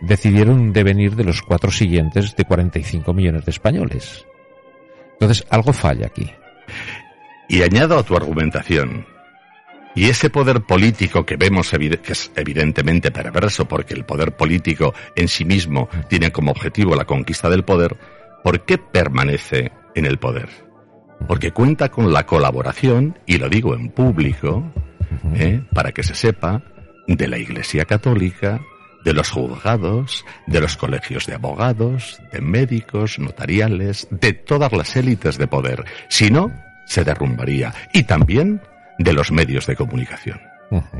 decidieron 0.00 0.72
devenir 0.72 1.14
de 1.14 1.24
los 1.24 1.42
cuatro 1.42 1.70
siguientes 1.70 2.34
de 2.36 2.44
45 2.44 3.12
millones 3.12 3.44
de 3.44 3.50
españoles. 3.50 4.26
Entonces, 5.12 5.46
algo 5.50 5.72
falla 5.72 6.06
aquí. 6.06 6.30
Y 7.48 7.62
añado 7.62 7.98
a 7.98 8.02
tu 8.02 8.16
argumentación 8.16 9.06
y 9.96 10.10
ese 10.10 10.28
poder 10.28 10.60
político 10.60 11.24
que 11.24 11.36
vemos 11.36 11.70
que 11.70 12.12
es 12.12 12.30
evidentemente 12.36 13.10
perverso 13.10 13.66
porque 13.66 13.94
el 13.94 14.04
poder 14.04 14.36
político 14.36 14.94
en 15.16 15.26
sí 15.26 15.46
mismo 15.46 15.88
tiene 16.08 16.30
como 16.30 16.50
objetivo 16.50 16.94
la 16.94 17.06
conquista 17.06 17.48
del 17.48 17.64
poder, 17.64 17.96
¿por 18.44 18.64
qué 18.66 18.76
permanece 18.76 19.72
en 19.94 20.04
el 20.04 20.18
poder? 20.18 20.50
Porque 21.26 21.50
cuenta 21.50 21.88
con 21.88 22.12
la 22.12 22.26
colaboración, 22.26 23.18
y 23.26 23.38
lo 23.38 23.48
digo 23.48 23.74
en 23.74 23.88
público, 23.88 24.70
¿eh? 25.34 25.62
para 25.72 25.92
que 25.92 26.02
se 26.02 26.14
sepa, 26.14 26.62
de 27.08 27.26
la 27.26 27.38
Iglesia 27.38 27.86
Católica, 27.86 28.60
de 29.02 29.14
los 29.14 29.30
juzgados, 29.30 30.26
de 30.46 30.60
los 30.60 30.76
colegios 30.76 31.26
de 31.26 31.34
abogados, 31.34 32.20
de 32.32 32.42
médicos, 32.42 33.18
notariales, 33.18 34.08
de 34.10 34.34
todas 34.34 34.72
las 34.72 34.94
élites 34.94 35.38
de 35.38 35.46
poder. 35.46 35.84
Si 36.10 36.30
no, 36.30 36.52
se 36.86 37.04
derrumbaría. 37.04 37.72
Y 37.94 38.02
también 38.02 38.60
de 38.98 39.12
los 39.12 39.32
medios 39.32 39.66
de 39.66 39.76
comunicación. 39.76 40.40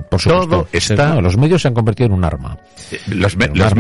Por 0.08 0.22
Todo 0.22 0.68
está. 0.70 1.20
los 1.20 1.36
medios 1.36 1.62
se 1.62 1.68
han 1.68 1.74
convertido 1.74 2.06
en 2.06 2.12
un 2.12 2.24
arma. 2.24 2.56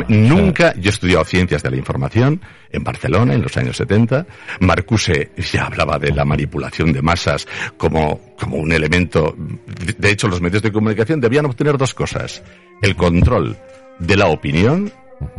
Nunca, 0.08 0.74
yo 0.74 0.90
he 0.90 0.92
estudiado 0.92 1.24
ciencias 1.24 1.62
de 1.62 1.70
la 1.70 1.76
información 1.76 2.40
en 2.70 2.82
Barcelona 2.82 3.34
en 3.34 3.42
los 3.42 3.56
años 3.56 3.76
70. 3.76 4.26
Marcuse 4.60 5.30
ya 5.36 5.66
hablaba 5.66 5.98
de 5.98 6.12
la 6.12 6.24
manipulación 6.24 6.92
de 6.92 7.02
masas 7.02 7.46
como, 7.76 8.20
como 8.38 8.56
un 8.56 8.72
elemento. 8.72 9.34
De 9.36 10.10
hecho, 10.10 10.26
los 10.26 10.40
medios 10.40 10.62
de 10.62 10.72
comunicación 10.72 11.20
debían 11.20 11.46
obtener 11.46 11.78
dos 11.78 11.94
cosas: 11.94 12.42
el 12.82 12.96
control 12.96 13.56
de 14.00 14.16
la 14.16 14.26
opinión 14.26 14.90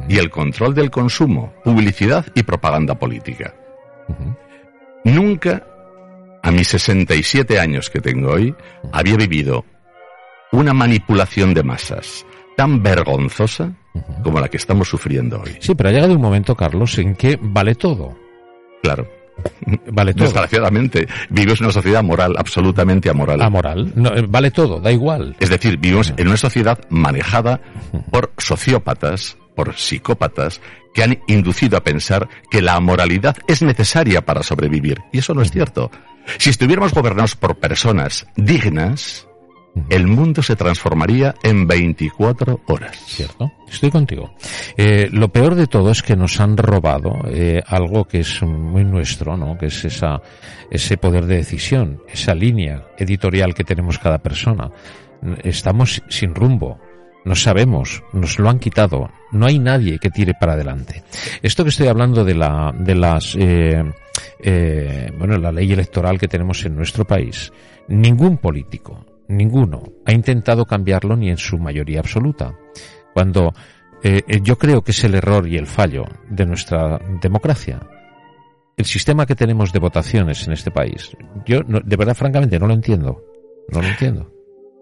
y 0.07 0.17
el 0.17 0.29
control 0.29 0.73
del 0.73 0.89
consumo, 0.89 1.53
publicidad 1.63 2.25
y 2.33 2.43
propaganda 2.43 2.95
política. 2.95 3.53
Nunca 5.03 5.63
a 6.47 6.51
mis 6.51 6.69
67 6.69 7.59
años 7.59 7.89
que 7.89 7.99
tengo 7.99 8.31
hoy, 8.31 8.55
había 8.93 9.17
vivido 9.17 9.65
una 10.53 10.73
manipulación 10.73 11.53
de 11.53 11.61
masas 11.61 12.25
tan 12.55 12.81
vergonzosa 12.81 13.73
como 14.23 14.39
la 14.39 14.47
que 14.47 14.55
estamos 14.55 14.87
sufriendo 14.87 15.41
hoy. 15.41 15.57
Sí, 15.59 15.75
pero 15.75 15.89
ha 15.89 15.91
llegado 15.91 16.13
un 16.13 16.21
momento, 16.21 16.55
Carlos, 16.55 16.97
en 16.99 17.15
que 17.15 17.37
vale 17.41 17.75
todo. 17.75 18.17
Claro. 18.81 19.09
Vale 19.91 20.13
todo. 20.13 20.23
Desgraciadamente, 20.23 21.05
vives 21.29 21.59
en 21.59 21.65
una 21.65 21.73
sociedad 21.73 22.01
moral, 22.01 22.35
absolutamente 22.37 23.09
amoral. 23.09 23.41
Amoral. 23.41 23.91
No, 23.95 24.15
eh, 24.15 24.25
vale 24.27 24.49
todo, 24.49 24.79
da 24.79 24.91
igual. 24.91 25.35
Es 25.39 25.49
decir, 25.49 25.77
vivimos 25.77 26.13
en 26.15 26.27
una 26.27 26.37
sociedad 26.37 26.79
manejada 26.89 27.59
por 28.09 28.31
sociópatas, 28.37 29.37
por 29.57 29.75
psicópatas, 29.75 30.61
que 30.93 31.03
han 31.03 31.19
inducido 31.27 31.77
a 31.77 31.83
pensar 31.83 32.29
que 32.51 32.61
la 32.61 32.79
moralidad 32.79 33.35
es 33.47 33.63
necesaria 33.63 34.23
para 34.23 34.43
sobrevivir. 34.43 34.99
Y 35.11 35.17
eso 35.17 35.33
no 35.33 35.41
es 35.41 35.51
cierto. 35.51 35.89
Si 36.37 36.51
estuviéramos 36.51 36.93
gobernados 36.93 37.35
por 37.35 37.57
personas 37.57 38.27
dignas, 38.35 39.27
el 39.89 40.07
mundo 40.07 40.43
se 40.43 40.55
transformaría 40.55 41.33
en 41.43 41.67
24 41.67 42.61
horas. 42.67 42.97
Cierto, 43.05 43.51
estoy 43.67 43.89
contigo. 43.89 44.35
Eh, 44.75 45.09
lo 45.11 45.29
peor 45.29 45.55
de 45.55 45.67
todo 45.67 45.91
es 45.91 46.03
que 46.03 46.15
nos 46.15 46.39
han 46.39 46.55
robado 46.57 47.21
eh, 47.29 47.61
algo 47.65 48.05
que 48.05 48.19
es 48.19 48.41
muy 48.43 48.83
nuestro, 48.83 49.37
¿no? 49.37 49.57
Que 49.57 49.67
es 49.67 49.85
esa, 49.85 50.21
ese 50.69 50.97
poder 50.97 51.25
de 51.25 51.37
decisión, 51.37 52.01
esa 52.07 52.35
línea 52.35 52.87
editorial 52.97 53.53
que 53.53 53.63
tenemos 53.63 53.97
cada 53.97 54.19
persona. 54.19 54.71
Estamos 55.43 56.03
sin 56.09 56.35
rumbo. 56.35 56.79
No 57.25 57.35
sabemos, 57.35 58.03
nos 58.13 58.39
lo 58.39 58.49
han 58.49 58.59
quitado. 58.59 59.09
No 59.31 59.45
hay 59.45 59.59
nadie 59.59 59.99
que 59.99 60.09
tire 60.09 60.33
para 60.39 60.53
adelante. 60.53 61.03
Esto 61.41 61.63
que 61.63 61.69
estoy 61.69 61.87
hablando 61.87 62.23
de 62.23 62.35
la, 62.35 62.73
de 62.77 62.95
las, 62.95 63.35
eh, 63.35 63.83
eh, 64.39 65.11
bueno, 65.17 65.37
la 65.37 65.51
ley 65.51 65.71
electoral 65.71 66.17
que 66.19 66.27
tenemos 66.27 66.65
en 66.65 66.75
nuestro 66.75 67.05
país, 67.05 67.51
ningún 67.89 68.37
político, 68.37 69.05
ninguno, 69.27 69.83
ha 70.05 70.13
intentado 70.13 70.65
cambiarlo 70.65 71.15
ni 71.15 71.29
en 71.29 71.37
su 71.37 71.57
mayoría 71.57 71.99
absoluta. 71.99 72.53
Cuando 73.13 73.53
eh, 74.03 74.21
eh, 74.27 74.39
yo 74.43 74.57
creo 74.57 74.83
que 74.83 74.91
es 74.91 75.03
el 75.03 75.15
error 75.15 75.47
y 75.47 75.57
el 75.57 75.65
fallo 75.65 76.05
de 76.29 76.45
nuestra 76.45 76.99
democracia. 77.21 77.79
El 78.75 78.85
sistema 78.85 79.25
que 79.25 79.35
tenemos 79.35 79.73
de 79.73 79.79
votaciones 79.79 80.45
en 80.45 80.53
este 80.53 80.69
país, 80.69 81.11
yo 81.45 81.61
de 81.63 81.95
verdad, 81.95 82.13
francamente, 82.13 82.59
no 82.59 82.67
lo 82.67 82.73
entiendo. 82.73 83.23
No 83.69 83.81
lo 83.81 83.87
entiendo. 83.87 84.31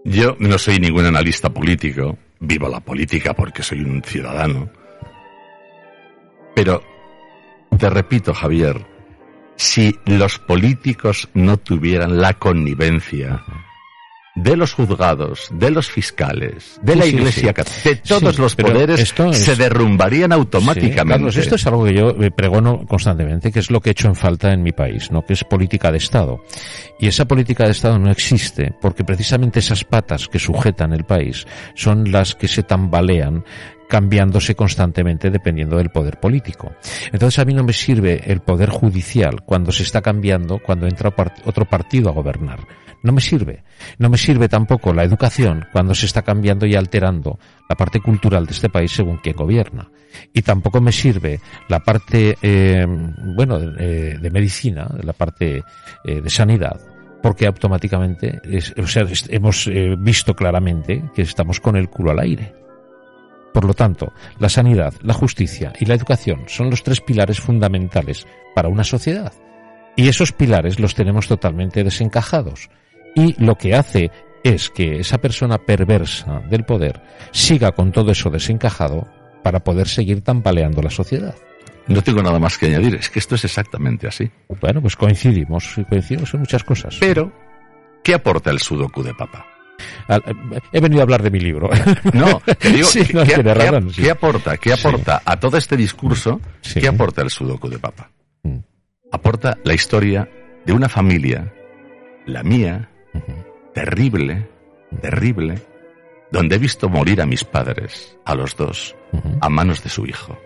Yo 0.03 0.35
no 0.39 0.57
soy 0.57 0.79
ningún 0.79 1.05
analista 1.05 1.49
político, 1.49 2.17
vivo 2.39 2.67
la 2.69 2.79
política 2.79 3.33
porque 3.33 3.63
soy 3.63 3.81
un 3.81 4.01
ciudadano. 4.03 4.69
Pero 6.55 6.81
te 7.77 7.89
repito, 7.89 8.33
Javier, 8.33 8.85
si 9.55 9.97
los 10.05 10.39
políticos 10.39 11.29
no 11.33 11.57
tuvieran 11.57 12.19
la 12.19 12.33
connivencia 12.33 13.43
de 14.35 14.57
los 14.57 14.73
juzgados, 14.73 15.47
de 15.53 15.71
los 15.71 15.89
fiscales, 15.89 16.77
de 16.81 16.93
Sí, 16.93 16.99
la 16.99 17.05
Iglesia 17.05 17.47
sí. 17.49 17.53
Católica, 17.53 17.89
de 17.89 17.95
todos 17.95 18.35
Sí, 18.35 18.41
los 18.41 18.55
poderes, 18.55 18.99
esto 18.99 19.25
es- 19.31 19.37
se 19.45 19.55
derrumbarían 19.55 20.31
automáticamente. 20.33 21.13
Carlos, 21.13 21.37
esto 21.37 21.55
es 21.55 21.65
algo 21.67 21.85
que 21.85 21.93
yo 21.93 22.09
eh, 22.21 22.31
pregono 22.31 22.85
constantemente, 22.85 23.51
que 23.51 23.59
es 23.59 23.71
lo 23.71 23.79
que 23.79 23.89
he 23.89 23.91
hecho 23.91 24.09
en 24.09 24.15
falta 24.15 24.51
en 24.51 24.61
mi 24.61 24.73
país, 24.73 25.09
¿no? 25.09 25.25
Que 25.25 25.33
es 25.33 25.43
política 25.45 25.89
de 25.91 25.97
Estado. 25.99 26.43
Y 26.99 27.07
esa 27.07 27.25
política 27.25 27.63
de 27.65 27.71
Estado 27.71 27.97
no 27.97 28.11
existe 28.11 28.73
porque 28.81 29.03
precisamente 29.05 29.59
esas 29.59 29.83
patas 29.85 30.27
que 30.27 30.37
sujetan 30.39 30.91
el 30.93 31.05
país 31.05 31.45
son 31.73 32.11
las 32.11 32.35
que 32.35 32.47
se 32.49 32.63
tambalean 32.63 33.43
cambiándose 33.87 34.55
constantemente 34.55 35.29
dependiendo 35.29 35.77
del 35.77 35.91
poder 35.91 36.19
político. 36.19 36.73
Entonces 37.13 37.39
a 37.39 37.45
mí 37.45 37.53
no 37.53 37.63
me 37.63 37.71
sirve 37.73 38.21
el 38.25 38.41
poder 38.41 38.69
judicial 38.69 39.43
cuando 39.45 39.71
se 39.71 39.83
está 39.83 40.01
cambiando, 40.01 40.57
cuando 40.59 40.87
entra 40.87 41.13
otro 41.45 41.65
partido 41.65 42.09
a 42.09 42.13
gobernar. 42.13 42.59
No 43.05 43.11
me 43.11 43.21
sirve. 43.21 43.63
No 43.99 44.09
me 44.09 44.17
sirve 44.17 44.49
tampoco 44.49 44.91
la 44.91 45.03
educación 45.03 45.63
cuando 45.71 45.93
se 45.93 46.07
está 46.07 46.23
cambiando 46.23 46.65
y 46.65 46.73
alterando 46.73 47.37
la 47.69 47.75
parte 47.75 47.99
cultural 47.99 48.47
de 48.47 48.53
este 48.53 48.67
país 48.67 48.91
según 48.91 49.17
quien 49.17 49.35
gobierna. 49.35 49.91
Y 50.33 50.41
tampoco 50.41 50.81
me 50.81 50.91
sirve 50.91 51.39
la 51.69 51.81
parte, 51.81 52.35
eh, 52.41 52.83
bueno, 53.35 53.59
eh, 53.77 54.17
de 54.19 54.29
medicina, 54.31 54.87
la 55.03 55.13
parte 55.13 55.63
eh, 56.03 56.21
de 56.21 56.29
sanidad, 56.31 56.81
porque 57.21 57.45
automáticamente, 57.45 58.41
es- 58.43 58.73
o 58.75 58.87
sea, 58.87 59.05
hemos 59.29 59.69
visto 59.99 60.33
claramente 60.35 61.03
que 61.13 61.21
estamos 61.21 61.59
con 61.59 61.75
el 61.75 61.89
culo 61.89 62.09
al 62.09 62.19
aire. 62.21 62.55
Por 63.53 63.65
lo 63.65 63.75
tanto, 63.75 64.13
la 64.39 64.49
sanidad, 64.49 64.95
la 65.03 65.13
justicia 65.13 65.73
y 65.79 65.85
la 65.85 65.93
educación 65.93 66.45
son 66.47 66.71
los 66.71 66.81
tres 66.81 67.01
pilares 67.01 67.39
fundamentales 67.39 68.25
para 68.55 68.67
una 68.67 68.83
sociedad. 68.83 69.31
Y 69.95 70.07
esos 70.09 70.31
pilares 70.31 70.79
los 70.79 70.95
tenemos 70.95 71.27
totalmente 71.27 71.83
desencajados. 71.83 72.69
Y 73.15 73.33
lo 73.43 73.55
que 73.57 73.73
hace 73.75 74.11
es 74.43 74.69
que 74.69 74.99
esa 74.99 75.17
persona 75.17 75.57
perversa 75.57 76.41
del 76.49 76.65
poder 76.65 77.01
siga 77.31 77.71
con 77.71 77.91
todo 77.91 78.11
eso 78.11 78.29
desencajado 78.29 79.07
para 79.43 79.59
poder 79.63 79.87
seguir 79.87 80.21
tambaleando 80.21 80.81
la 80.81 80.89
sociedad. 80.89 81.35
No 81.87 82.01
tengo 82.01 82.21
nada 82.23 82.39
más 82.39 82.57
que 82.57 82.65
añadir, 82.67 82.95
es 82.95 83.09
que 83.09 83.19
esto 83.19 83.35
es 83.35 83.45
exactamente 83.45 84.07
así. 84.07 84.29
Bueno, 84.59 84.81
pues 84.81 84.95
coincidimos, 84.95 85.75
coincidimos 85.89 86.33
en 86.33 86.39
muchas 86.41 86.63
cosas. 86.63 86.97
Pero, 86.99 87.31
¿qué 88.03 88.13
aporta 88.15 88.49
el 88.51 88.59
sudoku 88.59 89.03
de 89.03 89.13
papa? 89.13 89.45
He 90.71 90.79
venido 90.79 91.01
a 91.01 91.03
hablar 91.03 91.21
de 91.23 91.29
mi 91.31 91.39
libro. 91.39 91.69
No, 92.13 92.39
te 92.59 92.69
digo, 92.71 92.87
Sí, 92.89 93.05
¿qué, 93.05 93.13
no, 93.13 93.21
qué- 93.23 93.35
tiene 93.35 93.43
qué- 93.43 93.53
razón, 93.53 93.93
sí. 93.93 94.01
qué 94.01 94.11
aporta? 94.11 94.57
¿Qué 94.57 94.75
Sí. 94.75 94.87
aporta 94.87 95.21
a 95.25 95.39
todo 95.39 95.57
este 95.57 95.77
discurso? 95.77 96.41
Sí. 96.61 96.79
¿Qué 96.81 96.87
aporta 96.87 97.21
el 97.21 97.29
sudoku 97.29 97.69
de 97.69 97.77
papa? 97.79 98.09
Mm. 98.43 98.57
Aporta 99.11 99.57
la 99.63 99.73
historia 99.73 100.27
de 100.65 100.73
una 100.73 100.89
familia, 100.89 101.53
la 102.25 102.41
mía, 102.43 102.89
Terrible, 103.73 104.47
terrible, 105.01 105.61
donde 106.31 106.55
he 106.55 106.59
visto 106.59 106.89
morir 106.89 107.21
a 107.21 107.25
mis 107.25 107.43
padres, 107.43 108.17
a 108.25 108.35
los 108.35 108.55
dos, 108.55 108.95
a 109.41 109.49
manos 109.49 109.83
de 109.83 109.89
su 109.89 110.05
hijo. 110.05 110.37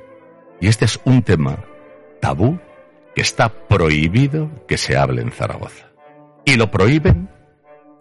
Y 0.59 0.67
este 0.67 0.85
es 0.85 0.99
un 1.05 1.21
tema 1.21 1.63
tabú 2.21 2.59
que 3.15 3.21
está 3.21 3.49
prohibido 3.49 4.49
que 4.67 4.77
se 4.77 4.97
hable 4.97 5.21
en 5.21 5.31
Zaragoza. 5.31 5.87
Y 6.45 6.55
lo 6.55 6.71
prohíben 6.71 7.29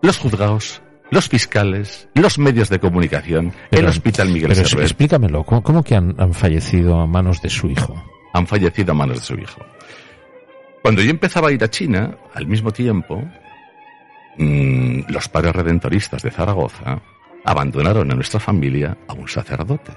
los 0.02 0.18
juzgados, 0.18 0.82
los 1.10 1.28
fiscales, 1.28 2.08
los 2.14 2.38
medios 2.38 2.68
de 2.68 2.78
comunicación, 2.78 3.52
el 3.70 3.86
Hospital 3.86 4.28
Miguel 4.30 4.52
Pero 4.54 4.82
explícamelo, 4.82 5.44
¿cómo, 5.44 5.62
cómo 5.62 5.82
que 5.82 5.94
han, 5.94 6.14
han 6.18 6.32
fallecido 6.32 7.00
a 7.00 7.06
manos 7.06 7.42
de 7.42 7.50
su 7.50 7.68
hijo? 7.68 7.94
han 8.32 8.46
fallecido 8.46 8.92
a 8.92 8.94
manos 8.94 9.18
de 9.18 9.24
su 9.24 9.34
hijo. 9.34 9.60
Cuando 10.82 11.02
yo 11.02 11.10
empezaba 11.10 11.48
a 11.48 11.52
ir 11.52 11.62
a 11.62 11.68
China, 11.68 12.16
al 12.34 12.46
mismo 12.46 12.72
tiempo, 12.72 13.22
mm, 14.38 15.10
los 15.10 15.28
padres 15.28 15.54
redentoristas 15.54 16.22
de 16.22 16.30
Zaragoza 16.30 17.00
abandonaron 17.44 18.10
a 18.10 18.14
nuestra 18.14 18.40
familia 18.40 18.96
a 19.06 19.12
un 19.12 19.28
sacerdote. 19.28 19.92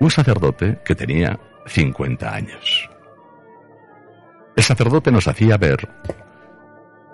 Un 0.00 0.10
sacerdote 0.10 0.78
que 0.84 0.94
tenía 0.94 1.38
50 1.66 2.34
años. 2.34 2.90
El 4.56 4.62
sacerdote 4.62 5.10
nos 5.10 5.28
hacía 5.28 5.56
ver 5.56 5.88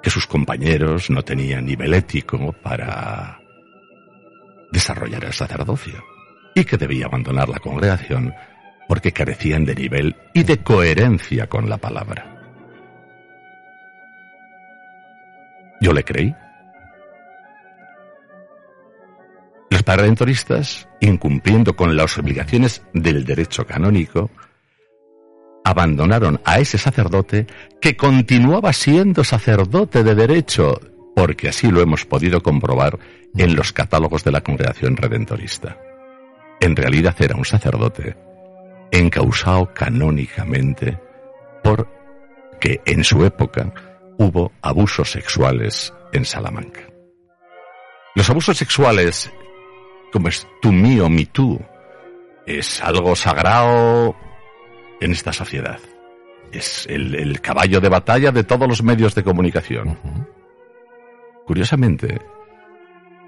que 0.03 0.11
sus 0.11 0.27
compañeros 0.27 1.11
no 1.11 1.23
tenían 1.23 1.67
nivel 1.67 1.95
ético 1.95 2.53
para 2.53 3.41
desarrollar 4.73 5.25
el 5.25 5.33
sacerdocio 5.33 6.03
y 6.55 6.65
que 6.65 6.77
debía 6.77 7.07
abandonar 7.07 7.49
la 7.49 7.59
congregación 7.59 8.33
porque 8.89 9.13
carecían 9.13 9.65
de 9.65 9.75
nivel 9.75 10.17
y 10.33 10.43
de 10.43 10.59
coherencia 10.59 11.47
con 11.47 11.69
la 11.69 11.77
palabra. 11.79 12.38
Yo 15.81 15.93
le 15.93 16.05
creí. 16.05 16.35
Los 19.71 19.85
redentoristas, 19.85 20.89
incumpliendo 21.01 21.75
con 21.77 21.97
las 21.97 22.19
obligaciones 22.19 22.83
del 22.93 23.25
derecho 23.25 23.67
canónico, 23.67 24.31
abandonaron 25.65 26.41
a 26.45 26.59
ese 26.59 26.79
sacerdote 26.79 27.47
que 27.81 27.97
continuaba 27.97 28.73
siendo 28.73 29.25
sacerdote 29.25 30.03
de 30.03 30.15
derecho, 30.15 30.81
porque 31.15 31.49
así 31.49 31.71
lo 31.71 31.81
hemos 31.81 32.05
podido 32.05 32.43
comprobar 32.43 32.99
en 33.37 33.55
los 33.55 33.73
catálogos 33.73 34.25
de 34.25 34.33
la 34.33 34.41
congregación 34.41 34.97
redentorista. 34.97 35.79
En 36.61 36.75
realidad 36.75 37.15
era 37.21 37.37
un 37.37 37.45
sacerdote 37.45 38.17
encausado 38.91 39.73
canónicamente 39.75 40.99
porque 41.63 42.81
en 42.87 43.05
su 43.05 43.25
época 43.25 43.73
hubo 44.19 44.53
abusos 44.61 45.11
sexuales 45.11 45.95
en 46.13 46.25
Salamanca. 46.25 46.83
Los 48.15 48.29
abusos 48.29 48.57
sexuales, 48.57 49.33
como 50.13 50.29
es 50.29 50.47
tú 50.61 50.73
mío, 50.73 51.09
mi 51.09 51.25
tú, 51.25 51.59
es 52.45 52.83
algo 52.83 53.15
sagrado 53.15 54.17
en 55.01 55.13
esta 55.13 55.33
sociedad. 55.33 55.79
Es 56.51 56.87
el, 56.89 57.15
el 57.15 57.41
caballo 57.41 57.81
de 57.81 57.89
batalla 57.89 58.33
de 58.33 58.45
todos 58.45 58.69
los 58.69 58.83
medios 58.83 59.15
de 59.15 59.23
comunicación. 59.23 59.99
Curiosamente, 61.47 62.21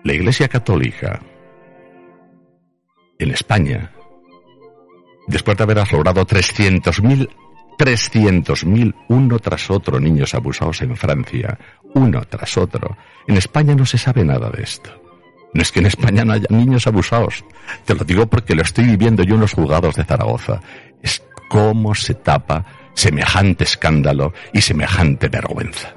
la 0.02 0.12
Iglesia 0.12 0.48
Católica 0.48 1.20
en 3.18 3.30
España, 3.30 3.92
después 5.28 5.56
de 5.56 5.62
haber 5.62 5.78
aflorado 5.78 6.26
300.000 6.26 7.28
300.000 7.80 8.94
uno 9.08 9.38
tras 9.38 9.70
otro 9.70 9.98
niños 9.98 10.34
abusados 10.34 10.82
en 10.82 10.94
Francia, 10.98 11.58
uno 11.94 12.20
tras 12.28 12.58
otro. 12.58 12.94
En 13.26 13.38
España 13.38 13.74
no 13.74 13.86
se 13.86 13.96
sabe 13.96 14.22
nada 14.22 14.50
de 14.50 14.62
esto. 14.62 14.90
No 15.54 15.62
es 15.62 15.72
que 15.72 15.80
en 15.80 15.86
España 15.86 16.22
no 16.22 16.34
haya 16.34 16.46
niños 16.50 16.86
abusados. 16.86 17.42
Te 17.86 17.94
lo 17.94 18.04
digo 18.04 18.26
porque 18.26 18.54
lo 18.54 18.60
estoy 18.60 18.84
viviendo 18.84 19.22
yo 19.22 19.36
en 19.36 19.40
los 19.40 19.54
juzgados 19.54 19.94
de 19.94 20.04
Zaragoza. 20.04 20.60
Es 21.02 21.22
cómo 21.48 21.94
se 21.94 22.12
tapa 22.14 22.66
semejante 22.92 23.64
escándalo 23.64 24.34
y 24.52 24.60
semejante 24.60 25.30
vergüenza. 25.30 25.94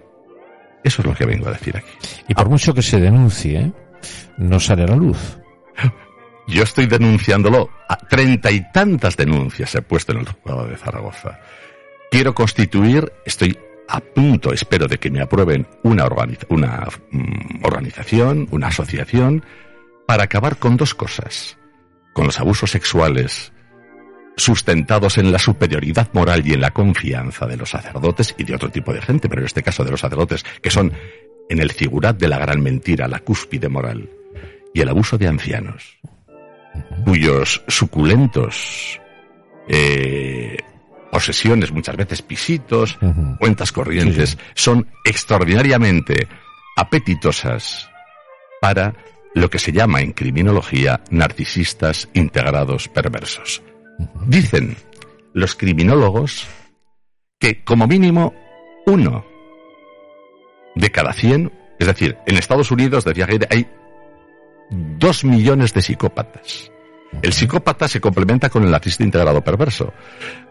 Eso 0.86 1.02
es 1.02 1.06
lo 1.06 1.14
que 1.14 1.26
vengo 1.26 1.50
a 1.50 1.52
decir 1.52 1.76
aquí. 1.76 1.92
Y 2.30 2.34
por 2.34 2.48
mucho 2.48 2.74
que 2.74 2.82
se 2.82 3.02
denuncie, 3.02 3.74
no 4.38 4.58
sale 4.58 4.84
a 4.84 4.88
la 4.88 4.96
luz. 4.96 5.38
Yo 6.48 6.64
estoy 6.64 6.86
denunciándolo. 6.86 7.70
A 7.90 7.98
treinta 7.98 8.52
y 8.52 8.72
tantas 8.72 9.18
denuncias 9.18 9.76
he 9.76 9.82
puesto 9.82 10.14
en 10.14 10.20
el 10.20 10.28
juzgado 10.30 10.66
de 10.66 10.78
Zaragoza. 10.78 11.40
Quiero 12.14 12.36
constituir, 12.36 13.12
estoy 13.26 13.58
a 13.88 14.00
punto, 14.00 14.54
espero, 14.54 14.88
de 14.88 15.00
que 15.00 15.10
me 15.10 15.20
aprueben 15.20 15.66
una, 15.82 16.06
mm, 16.06 17.66
organización, 17.66 18.48
una 18.52 18.68
asociación, 18.68 19.44
para 20.06 20.26
acabar 20.26 20.58
con 20.58 20.78
dos 20.78 20.94
cosas. 20.94 21.58
Con 22.14 22.28
los 22.28 22.40
abusos 22.40 22.70
sexuales 22.70 23.52
sustentados 24.38 25.18
en 25.18 25.32
la 25.32 25.40
superioridad 25.40 26.14
moral 26.14 26.46
y 26.46 26.54
en 26.54 26.62
la 26.62 26.70
confianza 26.70 27.48
de 27.48 27.58
los 27.58 27.72
sacerdotes 27.72 28.36
y 28.38 28.44
de 28.44 28.54
otro 28.54 28.70
tipo 28.70 28.94
de 28.94 29.02
gente, 29.02 29.28
pero 29.28 29.42
en 29.42 29.48
este 29.48 29.64
caso 29.64 29.84
de 29.84 29.90
los 29.90 30.02
sacerdotes, 30.02 30.46
que 30.62 30.70
son 30.70 30.94
en 31.50 31.60
el 31.60 31.72
figurat 31.72 32.16
de 32.16 32.28
la 32.28 32.38
gran 32.38 32.62
mentira, 32.62 33.08
la 33.08 33.22
cúspide 33.22 33.70
moral, 33.70 34.08
y 34.72 34.82
el 34.82 34.90
abuso 34.90 35.18
de 35.18 35.30
ancianos, 35.30 35.98
cuyos 37.06 37.64
suculentos 37.68 39.02
eh, 39.68 40.58
posesiones, 41.14 41.72
muchas 41.72 41.96
veces 41.96 42.22
pisitos, 42.24 42.98
cuentas 43.40 43.72
corrientes, 43.72 44.32
Sí, 44.32 44.38
sí. 44.38 44.44
son 44.56 44.88
extraordinariamente 45.06 46.28
apetitosas 46.76 47.88
para 48.60 48.96
lo 49.36 49.50
que 49.50 49.60
se 49.60 49.72
llama 49.72 50.02
en 50.02 50.12
criminología 50.14 51.02
narcisistas 51.12 52.10
integrados 52.14 52.88
perversos. 52.88 53.62
Dicen 54.26 54.76
los 55.34 55.56
criminólogos 55.56 56.48
que 57.40 57.64
como 57.64 57.86
mínimo 57.88 58.34
uno 58.88 59.24
de 60.76 60.92
cada 60.92 61.14
cien, 61.14 61.52
es 61.80 61.88
decir, 61.88 62.18
en 62.26 62.38
Estados 62.38 62.72
Unidos 62.72 63.06
decía 63.06 63.28
que 63.28 63.48
hay 63.52 63.68
dos 64.98 65.24
millones 65.24 65.74
de 65.76 65.82
psicópatas. 65.84 66.72
El 67.22 67.34
psicópata 67.34 67.88
se 67.88 68.02
complementa 68.02 68.50
con 68.50 68.64
el 68.64 68.72
narcisista 68.72 69.04
integrado 69.04 69.42
perverso. 69.42 69.94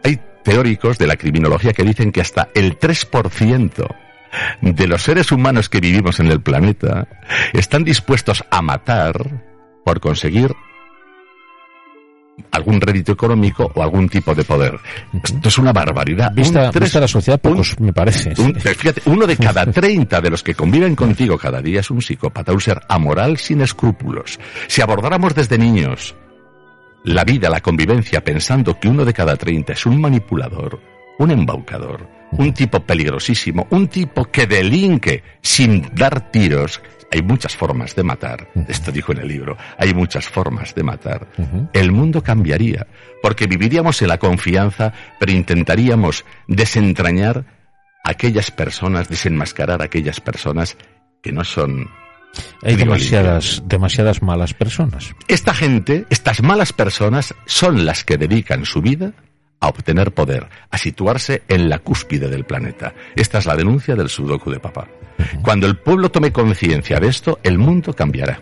Hay 0.02 0.18
teóricos 0.42 0.98
de 0.98 1.06
la 1.06 1.16
criminología 1.16 1.72
que 1.72 1.84
dicen 1.84 2.12
que 2.12 2.20
hasta 2.20 2.48
el 2.54 2.78
3% 2.78 3.86
de 4.60 4.86
los 4.86 5.02
seres 5.02 5.30
humanos 5.32 5.68
que 5.68 5.80
vivimos 5.80 6.20
en 6.20 6.28
el 6.28 6.40
planeta 6.40 7.06
están 7.52 7.84
dispuestos 7.84 8.44
a 8.50 8.62
matar 8.62 9.42
por 9.84 10.00
conseguir 10.00 10.52
algún 12.50 12.80
rédito 12.80 13.12
económico 13.12 13.70
o 13.74 13.82
algún 13.82 14.08
tipo 14.08 14.34
de 14.34 14.44
poder. 14.44 14.78
Esto 15.22 15.48
es 15.48 15.58
una 15.58 15.72
barbaridad. 15.72 16.32
Vista, 16.32 16.70
la 17.00 17.08
sociedad, 17.08 17.40
pocos 17.40 17.78
me 17.78 17.92
parece. 17.92 18.34
fíjate, 18.34 19.02
uno 19.06 19.26
de 19.26 19.36
cada 19.36 19.66
30 19.66 20.20
de 20.20 20.30
los 20.30 20.42
que 20.42 20.54
conviven 20.54 20.96
contigo 20.96 21.36
cada 21.38 21.60
día 21.60 21.80
es 21.80 21.90
un 21.90 22.00
psicópata, 22.00 22.52
un 22.52 22.60
ser 22.60 22.80
amoral 22.88 23.36
sin 23.36 23.60
escrúpulos. 23.60 24.38
Si 24.66 24.80
abordáramos 24.80 25.34
desde 25.34 25.58
niños 25.58 26.14
la 27.04 27.24
vida, 27.24 27.50
la 27.50 27.60
convivencia, 27.60 28.22
pensando 28.22 28.78
que 28.78 28.88
uno 28.88 29.04
de 29.04 29.12
cada 29.12 29.36
30 29.36 29.72
es 29.72 29.86
un 29.86 30.00
manipulador, 30.00 30.80
un 31.18 31.30
embaucador, 31.30 32.08
un 32.32 32.52
tipo 32.54 32.80
peligrosísimo, 32.80 33.66
un 33.70 33.88
tipo 33.88 34.24
que 34.26 34.46
delinque 34.46 35.22
sin 35.40 35.90
dar 35.94 36.30
tiros. 36.30 36.80
Hay 37.10 37.22
muchas 37.22 37.54
formas 37.54 37.94
de 37.94 38.04
matar, 38.04 38.48
esto 38.68 38.90
dijo 38.90 39.12
en 39.12 39.18
el 39.18 39.28
libro, 39.28 39.58
hay 39.76 39.92
muchas 39.92 40.28
formas 40.28 40.74
de 40.74 40.82
matar. 40.82 41.26
El 41.74 41.92
mundo 41.92 42.22
cambiaría, 42.22 42.86
porque 43.20 43.46
viviríamos 43.46 44.00
en 44.00 44.08
la 44.08 44.18
confianza, 44.18 44.94
pero 45.20 45.32
intentaríamos 45.32 46.24
desentrañar 46.48 47.44
a 48.02 48.10
aquellas 48.10 48.50
personas, 48.50 49.10
desenmascarar 49.10 49.82
a 49.82 49.84
aquellas 49.84 50.20
personas 50.20 50.78
que 51.22 51.32
no 51.32 51.44
son 51.44 51.90
hay 52.62 52.76
demasiadas, 52.76 53.62
demasiadas 53.66 54.22
malas 54.22 54.54
personas. 54.54 55.14
Esta 55.28 55.54
gente, 55.54 56.06
estas 56.10 56.42
malas 56.42 56.72
personas, 56.72 57.34
son 57.46 57.84
las 57.84 58.04
que 58.04 58.16
dedican 58.16 58.64
su 58.64 58.80
vida 58.80 59.12
a 59.60 59.68
obtener 59.68 60.12
poder, 60.12 60.48
a 60.70 60.78
situarse 60.78 61.42
en 61.48 61.68
la 61.68 61.78
cúspide 61.78 62.28
del 62.28 62.44
planeta. 62.44 62.94
Esta 63.14 63.38
es 63.38 63.46
la 63.46 63.56
denuncia 63.56 63.94
del 63.94 64.08
Sudoku 64.08 64.50
de 64.50 64.60
papá. 64.60 64.88
Cuando 65.42 65.66
el 65.66 65.76
pueblo 65.76 66.10
tome 66.10 66.32
conciencia 66.32 66.98
de 66.98 67.08
esto, 67.08 67.38
el 67.42 67.58
mundo 67.58 67.92
cambiará. 67.92 68.40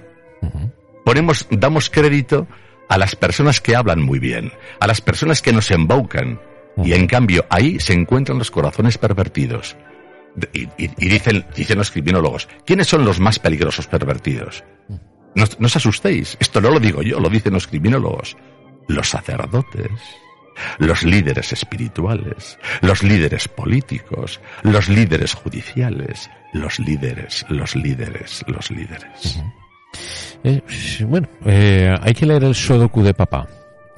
Ponemos, 1.05 1.47
damos 1.51 1.91
crédito 1.91 2.47
a 2.89 2.97
las 2.97 3.17
personas 3.17 3.61
que 3.61 3.77
hablan 3.77 4.01
muy 4.01 4.19
bien, 4.19 4.53
a 4.81 4.87
las 4.87 5.01
personas 5.01 5.43
que 5.43 5.53
nos 5.53 5.71
embaucan, 5.71 6.41
y 6.83 6.93
en 6.93 7.07
cambio 7.07 7.45
ahí 7.51 7.79
se 7.81 7.93
encuentran 7.93 8.39
los 8.39 8.51
corazones 8.51 8.97
pervertidos. 8.97 9.77
Y, 10.53 10.89
dicen, 11.09 11.45
dicen 11.55 11.79
los 11.79 11.91
criminólogos, 11.91 12.49
¿quiénes 12.65 12.87
son 12.87 13.05
los 13.05 13.19
más 13.21 13.39
peligrosos 13.39 13.87
pervertidos? 13.87 14.65
No, 15.35 15.45
no 15.59 15.67
os 15.67 15.77
asustéis, 15.77 16.37
esto 16.41 16.61
no 16.61 16.71
lo 16.71 16.81
digo 16.81 17.03
yo, 17.03 17.21
lo 17.21 17.29
dicen 17.29 17.53
los 17.53 17.67
criminólogos. 17.67 18.37
Los 18.89 19.09
sacerdotes 19.09 19.91
los 20.79 21.03
líderes 21.05 21.53
espirituales, 21.53 22.59
los 22.81 23.03
líderes 23.03 23.49
políticos, 23.49 24.41
los 24.63 24.89
líderes 24.89 25.35
judiciales, 25.35 26.31
los 26.53 26.79
líderes, 26.79 27.45
los 27.49 27.77
líderes, 27.77 28.45
los 28.47 28.71
líderes. 28.71 29.43
Eh, 30.45 30.61
bueno, 31.07 31.29
eh, 31.45 31.95
hay 32.01 32.15
que 32.15 32.27
leer 32.27 32.45
el 32.45 32.55
Sodoku 32.55 33.03
de 33.03 33.15
papá. 33.15 33.47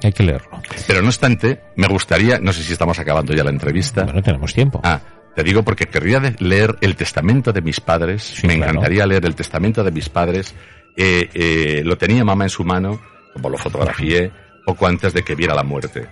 Hay 0.01 0.11
que 0.11 0.23
leerlo. 0.23 0.61
Pero 0.85 1.01
no 1.01 1.07
obstante, 1.07 1.61
me 1.77 1.87
gustaría, 1.87 2.37
no 2.37 2.51
sé 2.51 2.61
si 2.61 2.73
estamos 2.73 2.99
acabando 2.99 3.33
ya 3.33 3.43
la 3.43 3.51
entrevista. 3.51 4.03
Bueno, 4.03 4.21
tenemos 4.21 4.53
tiempo. 4.53 4.81
Ah, 4.83 4.99
te 5.35 5.43
digo 5.43 5.63
porque 5.63 5.87
querría 5.87 6.21
leer 6.39 6.75
el 6.81 6.95
testamento 6.95 7.51
de 7.51 7.61
mis 7.61 7.79
padres. 7.79 8.41
me 8.45 8.53
encantaría 8.53 9.05
leer 9.05 9.25
el 9.25 9.35
testamento 9.35 9.83
de 9.83 9.91
mis 9.91 10.09
padres. 10.09 10.53
Eh, 10.95 11.81
lo 11.83 11.97
tenía 11.97 12.23
mamá 12.23 12.45
en 12.45 12.49
su 12.49 12.63
mano, 12.63 13.01
como 13.33 13.49
lo 13.49 13.57
fotografié, 13.57 14.31
poco 14.65 14.87
antes 14.87 15.13
de 15.13 15.23
que 15.23 15.35
viera 15.35 15.55
la 15.55 15.63
muerte. 15.63 16.07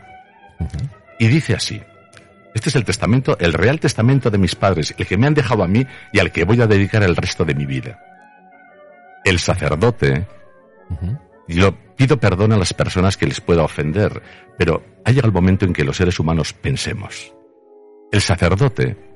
Y 1.19 1.27
dice 1.27 1.53
así, 1.53 1.81
este 2.53 2.69
es 2.69 2.75
el 2.75 2.83
testamento, 2.83 3.37
el 3.39 3.53
real 3.53 3.79
testamento 3.79 4.29
de 4.29 4.37
mis 4.37 4.55
padres, 4.55 4.93
el 4.97 5.05
que 5.05 5.17
me 5.17 5.27
han 5.27 5.33
dejado 5.33 5.63
a 5.63 5.67
mí 5.67 5.85
y 6.11 6.19
al 6.19 6.31
que 6.31 6.43
voy 6.43 6.61
a 6.61 6.67
dedicar 6.67 7.03
el 7.03 7.15
resto 7.15 7.45
de 7.45 7.55
mi 7.55 7.65
vida. 7.65 7.99
El 9.23 9.39
sacerdote, 9.39 10.25
yo 11.47 11.75
pido 11.95 12.19
perdón 12.19 12.51
a 12.51 12.57
las 12.57 12.73
personas 12.73 13.17
que 13.17 13.27
les 13.27 13.39
pueda 13.39 13.63
ofender, 13.63 14.21
pero 14.57 14.83
ha 15.05 15.11
llegado 15.11 15.27
el 15.27 15.33
momento 15.33 15.65
en 15.65 15.73
que 15.73 15.85
los 15.85 15.97
seres 15.97 16.19
humanos 16.19 16.53
pensemos. 16.53 17.33
El 18.11 18.21
sacerdote 18.21 19.10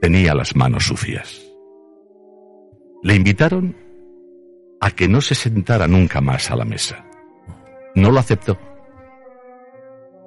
tenía 0.00 0.34
las 0.34 0.56
manos 0.56 0.84
sucias. 0.84 1.42
Le 3.02 3.14
invitaron 3.14 3.76
a 4.80 4.90
que 4.90 5.08
no 5.08 5.20
se 5.20 5.34
sentara 5.34 5.86
nunca 5.86 6.20
más 6.20 6.50
a 6.50 6.56
la 6.56 6.64
mesa. 6.64 7.04
No 7.94 8.10
lo 8.10 8.20
aceptó. 8.20 8.58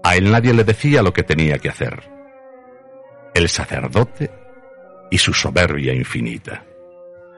A 0.04 0.16
él 0.16 0.32
nadie 0.32 0.54
le 0.54 0.64
decía 0.64 1.02
lo 1.02 1.14
que 1.14 1.24
tenía 1.24 1.58
que 1.58 1.70
hacer. 1.70 2.04
El 3.34 3.50
sacerdote 3.50 4.30
y 5.10 5.18
su 5.18 5.34
soberbia 5.34 5.94
infinita. 5.94 6.66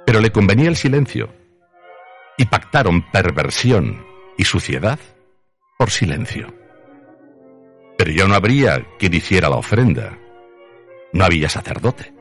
Pero 0.06 0.20
le 0.20 0.32
convenía 0.32 0.70
el 0.70 0.76
silencio. 0.76 1.30
Y 2.38 2.46
pactaron 2.46 3.10
perversión 3.12 4.06
y 4.38 4.44
suciedad 4.44 5.00
por 5.78 5.90
silencio. 5.90 6.54
Pero 7.98 8.12
ya 8.12 8.28
no 8.28 8.36
habría 8.36 8.86
quien 9.00 9.14
hiciera 9.14 9.50
la 9.50 9.56
ofrenda. 9.56 10.18
No 11.14 11.24
había 11.24 11.48
sacerdote. 11.48 12.15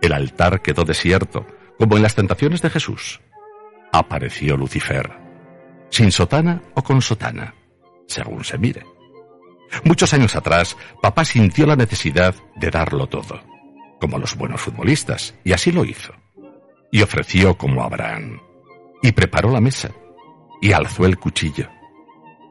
El 0.00 0.12
altar 0.12 0.62
quedó 0.62 0.84
desierto, 0.84 1.46
como 1.78 1.96
en 1.96 2.02
las 2.02 2.14
tentaciones 2.14 2.62
de 2.62 2.70
Jesús. 2.70 3.20
Apareció 3.92 4.56
Lucifer, 4.56 5.10
sin 5.90 6.12
sotana 6.12 6.62
o 6.74 6.82
con 6.82 7.00
sotana, 7.00 7.54
según 8.06 8.44
se 8.44 8.58
mire. 8.58 8.84
Muchos 9.84 10.12
años 10.14 10.34
atrás, 10.34 10.76
papá 11.02 11.24
sintió 11.24 11.66
la 11.66 11.76
necesidad 11.76 12.34
de 12.56 12.70
darlo 12.70 13.06
todo, 13.06 13.40
como 14.00 14.18
los 14.18 14.36
buenos 14.36 14.60
futbolistas, 14.60 15.34
y 15.44 15.52
así 15.52 15.72
lo 15.72 15.84
hizo. 15.84 16.12
Y 16.90 17.02
ofreció 17.02 17.56
como 17.56 17.82
Abraham, 17.82 18.40
y 19.02 19.12
preparó 19.12 19.50
la 19.50 19.60
mesa, 19.60 19.90
y 20.60 20.72
alzó 20.72 21.04
el 21.04 21.18
cuchillo. 21.18 21.68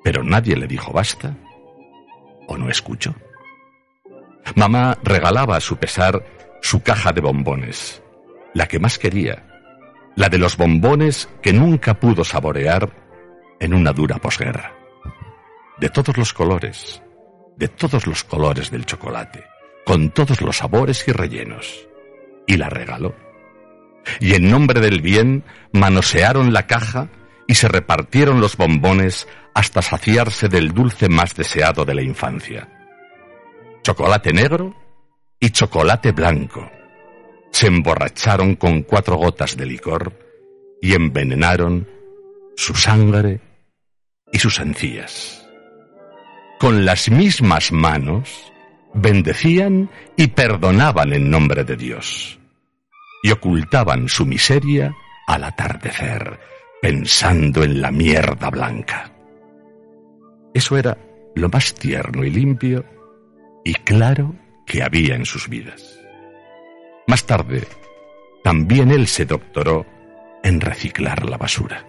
Pero 0.03 0.23
nadie 0.23 0.55
le 0.55 0.67
dijo 0.67 0.93
basta, 0.93 1.35
o 2.47 2.57
no 2.57 2.69
escuchó. 2.69 3.13
Mamá 4.55 4.97
regalaba 5.03 5.57
a 5.57 5.61
su 5.61 5.77
pesar 5.77 6.23
su 6.61 6.81
caja 6.81 7.11
de 7.11 7.21
bombones, 7.21 8.01
la 8.53 8.67
que 8.67 8.79
más 8.79 8.97
quería, 8.97 9.43
la 10.15 10.29
de 10.29 10.37
los 10.37 10.57
bombones 10.57 11.29
que 11.41 11.53
nunca 11.53 11.99
pudo 11.99 12.23
saborear 12.23 12.89
en 13.59 13.73
una 13.73 13.93
dura 13.93 14.17
posguerra. 14.17 14.73
De 15.77 15.89
todos 15.89 16.17
los 16.17 16.33
colores, 16.33 17.01
de 17.55 17.67
todos 17.67 18.07
los 18.07 18.23
colores 18.23 18.71
del 18.71 18.85
chocolate, 18.85 19.45
con 19.85 20.09
todos 20.09 20.41
los 20.41 20.57
sabores 20.57 21.07
y 21.07 21.11
rellenos. 21.11 21.87
Y 22.47 22.57
la 22.57 22.69
regaló. 22.69 23.15
Y 24.19 24.33
en 24.33 24.49
nombre 24.49 24.79
del 24.79 25.01
bien 25.01 25.43
manosearon 25.71 26.53
la 26.53 26.65
caja 26.65 27.09
y 27.45 27.55
se 27.55 27.67
repartieron 27.67 28.41
los 28.41 28.57
bombones 28.57 29.27
hasta 29.53 29.81
saciarse 29.81 30.49
del 30.49 30.73
dulce 30.73 31.09
más 31.09 31.35
deseado 31.35 31.85
de 31.85 31.95
la 31.95 32.01
infancia. 32.01 32.69
Chocolate 33.83 34.33
negro 34.33 34.75
y 35.39 35.49
chocolate 35.49 36.11
blanco. 36.11 36.69
Se 37.51 37.67
emborracharon 37.67 38.55
con 38.55 38.83
cuatro 38.83 39.15
gotas 39.17 39.57
de 39.57 39.65
licor 39.65 40.13
y 40.81 40.93
envenenaron 40.93 41.87
su 42.55 42.73
sangre 42.75 43.39
y 44.31 44.39
sus 44.39 44.59
encías 44.59 45.47
con 46.57 46.85
las 46.85 47.09
mismas 47.09 47.71
manos, 47.71 48.51
bendecían 48.93 49.89
y 50.15 50.27
perdonaban 50.27 51.13
en 51.13 51.29
nombre 51.29 51.63
de 51.63 51.75
Dios, 51.75 52.39
y 53.21 53.31
ocultaban 53.31 54.09
su 54.09 54.25
miseria 54.25 54.95
al 55.27 55.43
atardecer, 55.43 56.39
pensando 56.81 57.63
en 57.63 57.81
la 57.81 57.91
mierda 57.91 58.49
blanca. 58.49 59.11
Eso 60.53 60.77
era 60.77 60.97
lo 61.35 61.49
más 61.49 61.75
tierno 61.75 62.23
y 62.23 62.31
limpio 62.31 62.83
y 63.63 63.73
claro 63.73 64.33
que 64.67 64.83
había 64.83 65.15
en 65.15 65.25
sus 65.25 65.49
vidas. 65.49 65.99
Más 67.07 67.25
tarde, 67.25 67.67
también 68.43 68.91
él 68.91 69.07
se 69.07 69.25
doctoró 69.25 69.87
en 70.43 70.61
reciclar 70.61 71.27
la 71.27 71.37
basura. 71.37 71.83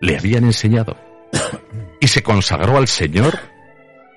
Le 0.00 0.18
habían 0.18 0.44
enseñado 0.44 0.96
y 2.00 2.08
se 2.08 2.24
consagró 2.24 2.76
al 2.76 2.88
Señor 2.88 3.38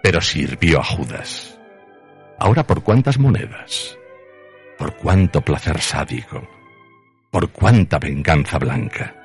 pero 0.02 0.22
sirvió 0.22 0.80
a 0.80 0.84
Judas. 0.84 1.60
Ahora 2.40 2.66
por 2.66 2.84
cuántas 2.84 3.20
monedas, 3.20 3.98
por 4.78 4.96
cuánto 4.96 5.42
placer 5.42 5.82
sádico, 5.82 6.48
por 7.32 7.52
cuánta 7.52 8.00
venganza 8.00 8.58
blanca. 8.58 9.16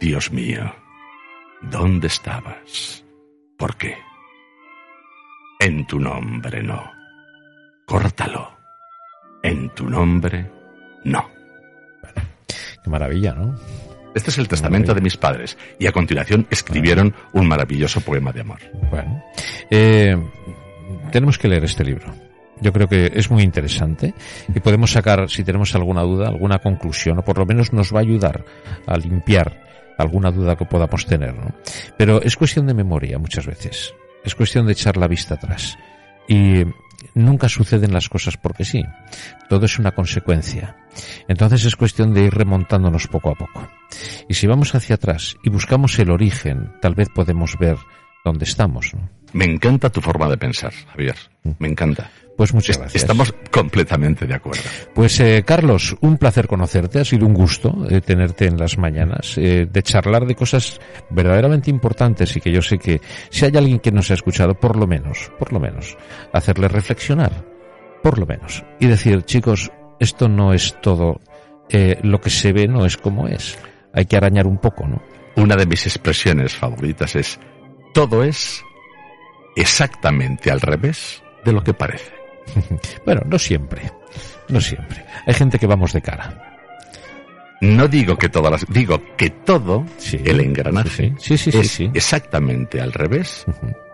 Dios 0.00 0.32
mío, 0.32 0.74
¿dónde 1.60 2.06
estabas? 2.06 3.04
¿Por 3.56 3.76
qué? 3.76 3.96
En 5.62 5.86
tu 5.86 6.00
nombre 6.00 6.60
no. 6.60 6.92
Córtalo. 7.86 8.50
En 9.44 9.68
tu 9.68 9.88
nombre 9.88 10.50
no. 11.04 11.24
qué 12.82 12.90
maravilla, 12.90 13.32
¿no? 13.32 13.54
Este 14.12 14.30
es 14.30 14.38
el 14.38 14.48
testamento 14.48 14.92
de 14.92 15.00
mis 15.00 15.16
padres. 15.16 15.56
Y 15.78 15.86
a 15.86 15.92
continuación 15.92 16.48
escribieron 16.50 17.14
un 17.32 17.46
maravilloso 17.46 18.00
poema 18.00 18.32
de 18.32 18.40
amor. 18.40 18.58
Bueno, 18.90 19.22
eh, 19.70 20.16
tenemos 21.12 21.38
que 21.38 21.46
leer 21.46 21.62
este 21.62 21.84
libro. 21.84 22.12
Yo 22.60 22.72
creo 22.72 22.88
que 22.88 23.12
es 23.14 23.30
muy 23.30 23.44
interesante 23.44 24.14
y 24.52 24.58
podemos 24.58 24.90
sacar, 24.90 25.30
si 25.30 25.44
tenemos 25.44 25.72
alguna 25.76 26.02
duda, 26.02 26.26
alguna 26.26 26.58
conclusión, 26.58 27.20
o 27.20 27.22
por 27.22 27.38
lo 27.38 27.46
menos 27.46 27.72
nos 27.72 27.94
va 27.94 28.00
a 28.00 28.02
ayudar 28.02 28.44
a 28.84 28.96
limpiar 28.96 29.62
alguna 29.96 30.32
duda 30.32 30.56
que 30.56 30.64
podamos 30.64 31.06
tener. 31.06 31.36
¿no? 31.36 31.54
Pero 31.96 32.20
es 32.20 32.36
cuestión 32.36 32.66
de 32.66 32.74
memoria 32.74 33.16
muchas 33.20 33.46
veces. 33.46 33.94
Es 34.24 34.34
cuestión 34.34 34.66
de 34.66 34.72
echar 34.72 34.96
la 34.96 35.08
vista 35.08 35.34
atrás. 35.34 35.76
Y 36.28 36.64
nunca 37.14 37.48
suceden 37.48 37.92
las 37.92 38.08
cosas 38.08 38.36
porque 38.36 38.64
sí. 38.64 38.82
Todo 39.48 39.66
es 39.66 39.78
una 39.78 39.92
consecuencia. 39.92 40.76
Entonces 41.28 41.64
es 41.64 41.76
cuestión 41.76 42.14
de 42.14 42.24
ir 42.24 42.34
remontándonos 42.34 43.08
poco 43.08 43.30
a 43.30 43.34
poco. 43.34 43.68
Y 44.28 44.34
si 44.34 44.46
vamos 44.46 44.74
hacia 44.74 44.96
atrás 44.96 45.36
y 45.42 45.50
buscamos 45.50 45.98
el 45.98 46.10
origen, 46.10 46.72
tal 46.80 46.94
vez 46.94 47.08
podemos 47.14 47.58
ver 47.58 47.76
dónde 48.24 48.44
estamos. 48.44 48.92
Me 49.32 49.44
encanta 49.44 49.90
tu 49.90 50.00
forma 50.00 50.28
de 50.28 50.36
pensar, 50.36 50.72
Javier. 50.92 51.16
Me 51.58 51.68
encanta. 51.68 52.10
Pues 52.36 52.54
muchas 52.54 52.78
gracias. 52.78 53.02
Estamos 53.02 53.32
completamente 53.50 54.26
de 54.26 54.34
acuerdo. 54.34 54.62
Pues 54.94 55.20
eh, 55.20 55.42
Carlos, 55.46 55.96
un 56.00 56.16
placer 56.16 56.46
conocerte, 56.46 57.00
ha 57.00 57.04
sido 57.04 57.26
un 57.26 57.34
gusto 57.34 57.86
eh, 57.88 58.00
tenerte 58.00 58.46
en 58.46 58.56
las 58.56 58.78
mañanas, 58.78 59.36
eh, 59.36 59.68
de 59.70 59.82
charlar 59.82 60.26
de 60.26 60.34
cosas 60.34 60.80
verdaderamente 61.10 61.70
importantes 61.70 62.34
y 62.36 62.40
que 62.40 62.50
yo 62.50 62.62
sé 62.62 62.78
que 62.78 63.00
si 63.30 63.44
hay 63.44 63.56
alguien 63.56 63.80
que 63.80 63.92
nos 63.92 64.10
ha 64.10 64.14
escuchado, 64.14 64.54
por 64.54 64.76
lo 64.76 64.86
menos, 64.86 65.30
por 65.38 65.52
lo 65.52 65.60
menos, 65.60 65.96
hacerle 66.32 66.68
reflexionar, 66.68 67.44
por 68.02 68.18
lo 68.18 68.26
menos, 68.26 68.64
y 68.80 68.86
decir, 68.86 69.22
chicos, 69.22 69.70
esto 70.00 70.28
no 70.28 70.52
es 70.52 70.74
todo, 70.80 71.20
eh, 71.68 71.98
lo 72.02 72.20
que 72.20 72.30
se 72.30 72.52
ve 72.52 72.66
no 72.66 72.86
es 72.86 72.96
como 72.96 73.28
es, 73.28 73.58
hay 73.92 74.06
que 74.06 74.16
arañar 74.16 74.46
un 74.46 74.58
poco, 74.58 74.86
¿no? 74.86 75.02
Una 75.36 75.54
de 75.54 75.66
mis 75.66 75.86
expresiones 75.86 76.54
favoritas 76.54 77.14
es, 77.14 77.38
todo 77.94 78.24
es 78.24 78.64
exactamente 79.56 80.50
al 80.50 80.60
revés 80.60 81.22
de 81.44 81.52
lo 81.52 81.62
que 81.62 81.74
parece. 81.74 82.12
bueno, 83.06 83.22
no 83.26 83.38
siempre, 83.38 83.90
no 84.48 84.60
siempre. 84.60 85.04
Hay 85.26 85.34
gente 85.34 85.58
que 85.58 85.66
vamos 85.66 85.92
de 85.92 86.02
cara. 86.02 86.48
No 87.60 87.86
digo 87.86 88.16
que 88.16 88.28
todas 88.28 88.50
las, 88.50 88.66
digo 88.68 89.00
que 89.16 89.30
todo 89.30 89.84
Sí. 89.96 90.20
el 90.24 90.40
engranaje 90.40 91.14
Sí, 91.18 91.38
sí, 91.38 91.52
sí, 91.52 91.58
es 91.58 91.70
sí. 91.70 91.90
exactamente 91.94 92.80
al 92.80 92.92
revés 92.92 93.44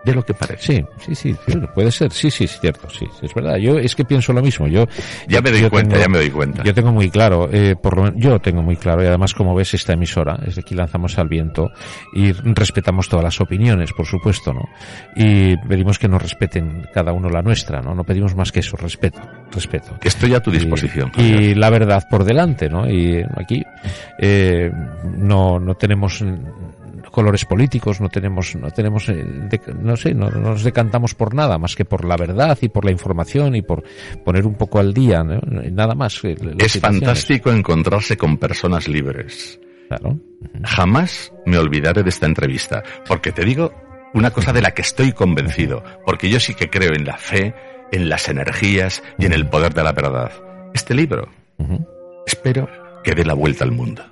de 0.05 0.13
lo 0.13 0.23
que 0.23 0.33
parece. 0.33 0.85
Sí, 0.99 1.13
sí, 1.15 1.35
sí, 1.45 1.59
puede 1.75 1.91
ser, 1.91 2.11
sí, 2.11 2.31
sí, 2.31 2.45
es 2.45 2.59
cierto, 2.59 2.89
sí, 2.89 3.05
es 3.21 3.33
verdad. 3.33 3.57
Yo 3.57 3.77
es 3.77 3.95
que 3.95 4.05
pienso 4.05 4.31
lo 4.33 4.41
mismo. 4.41 4.67
Yo 4.67 4.85
Ya 5.27 5.41
me 5.41 5.51
doy 5.51 5.61
yo 5.61 5.69
cuenta, 5.69 5.91
tengo- 5.95 6.03
ya 6.03 6.09
me 6.09 6.17
doy 6.19 6.29
cuenta. 6.29 6.63
Yo 6.63 6.73
tengo 6.73 6.91
muy 6.91 7.09
claro, 7.09 7.49
eh, 7.51 7.75
por 7.75 7.97
lo 7.97 8.03
menos 8.03 8.19
yo 8.21 8.39
tengo 8.39 8.61
muy 8.61 8.75
claro, 8.77 9.03
y 9.03 9.07
además 9.07 9.33
como 9.33 9.53
ves 9.55 9.73
esta 9.73 9.93
emisora, 9.93 10.39
es 10.45 10.55
de 10.55 10.61
aquí 10.61 10.73
lanzamos 10.75 11.17
al 11.17 11.27
viento 11.27 11.69
y 12.13 12.31
respetamos 12.31 13.09
todas 13.09 13.23
las 13.23 13.41
opiniones, 13.41 13.91
por 13.93 14.05
supuesto, 14.05 14.53
¿no? 14.53 14.63
Y 15.15 15.57
pedimos 15.67 15.99
que 15.99 16.07
nos 16.07 16.21
respeten 16.21 16.87
cada 16.93 17.11
uno 17.11 17.29
la 17.29 17.41
nuestra, 17.41 17.81
¿no? 17.81 17.93
No 17.93 18.03
pedimos 18.03 18.35
más 18.35 18.51
que 18.51 18.61
eso, 18.61 18.77
respeto, 18.77 19.19
respeto. 19.51 19.97
Estoy 20.01 20.33
a 20.33 20.39
tu 20.39 20.51
disposición. 20.51 21.11
Y, 21.17 21.21
y 21.23 21.55
la 21.55 21.69
verdad 21.69 22.03
por 22.09 22.23
delante, 22.23 22.69
¿no? 22.69 22.89
Y 22.89 23.21
aquí 23.35 23.63
eh, 24.17 24.71
no, 25.17 25.59
no 25.59 25.75
tenemos 25.75 26.23
colores 27.09 27.45
políticos, 27.45 27.99
no 28.01 28.09
tenemos, 28.09 28.55
no 28.55 28.69
tenemos, 28.71 29.07
eh, 29.09 29.23
de- 29.23 29.61
no 29.81 29.95
sé, 29.95 30.13
no, 30.13 30.29
no 30.29 30.39
nos 30.39 30.63
decantamos 30.63 31.15
por 31.15 31.33
nada 31.33 31.57
más 31.57 31.75
que 31.75 31.85
por 31.85 32.05
la 32.05 32.17
verdad 32.17 32.57
y 32.61 32.69
por 32.69 32.85
la 32.85 32.91
información 32.91 33.55
y 33.55 33.61
por 33.61 33.83
poner 34.25 34.45
un 34.45 34.55
poco 34.55 34.79
al 34.79 34.93
día, 34.93 35.23
¿no? 35.23 35.39
Nada 35.71 35.95
más. 35.95 36.23
eh, 36.23 36.35
Es 36.57 36.79
fantástico 36.79 37.51
encontrarse 37.51 38.17
con 38.17 38.37
personas 38.37 38.87
libres. 38.87 39.59
Claro. 39.87 40.19
Jamás 40.63 41.33
me 41.45 41.57
olvidaré 41.57 42.03
de 42.03 42.09
esta 42.09 42.25
entrevista, 42.27 42.83
porque 43.07 43.31
te 43.31 43.43
digo 43.43 43.73
una 44.13 44.31
cosa 44.31 44.53
de 44.53 44.61
la 44.61 44.71
que 44.71 44.81
estoy 44.83 45.11
convencido, 45.13 45.83
porque 46.05 46.29
yo 46.29 46.39
sí 46.39 46.53
que 46.53 46.69
creo 46.69 46.93
en 46.93 47.05
la 47.05 47.17
fe, 47.17 47.53
en 47.91 48.07
las 48.09 48.27
energías 48.29 49.01
y 49.17 49.25
en 49.25 49.33
el 49.33 49.47
poder 49.47 49.73
de 49.73 49.83
la 49.83 49.91
verdad. 49.91 50.31
Este 50.73 50.93
libro, 50.93 51.27
espero 52.25 52.67
que 53.03 53.15
dé 53.15 53.25
la 53.25 53.33
vuelta 53.33 53.63
al 53.63 53.71
mundo. 53.71 54.03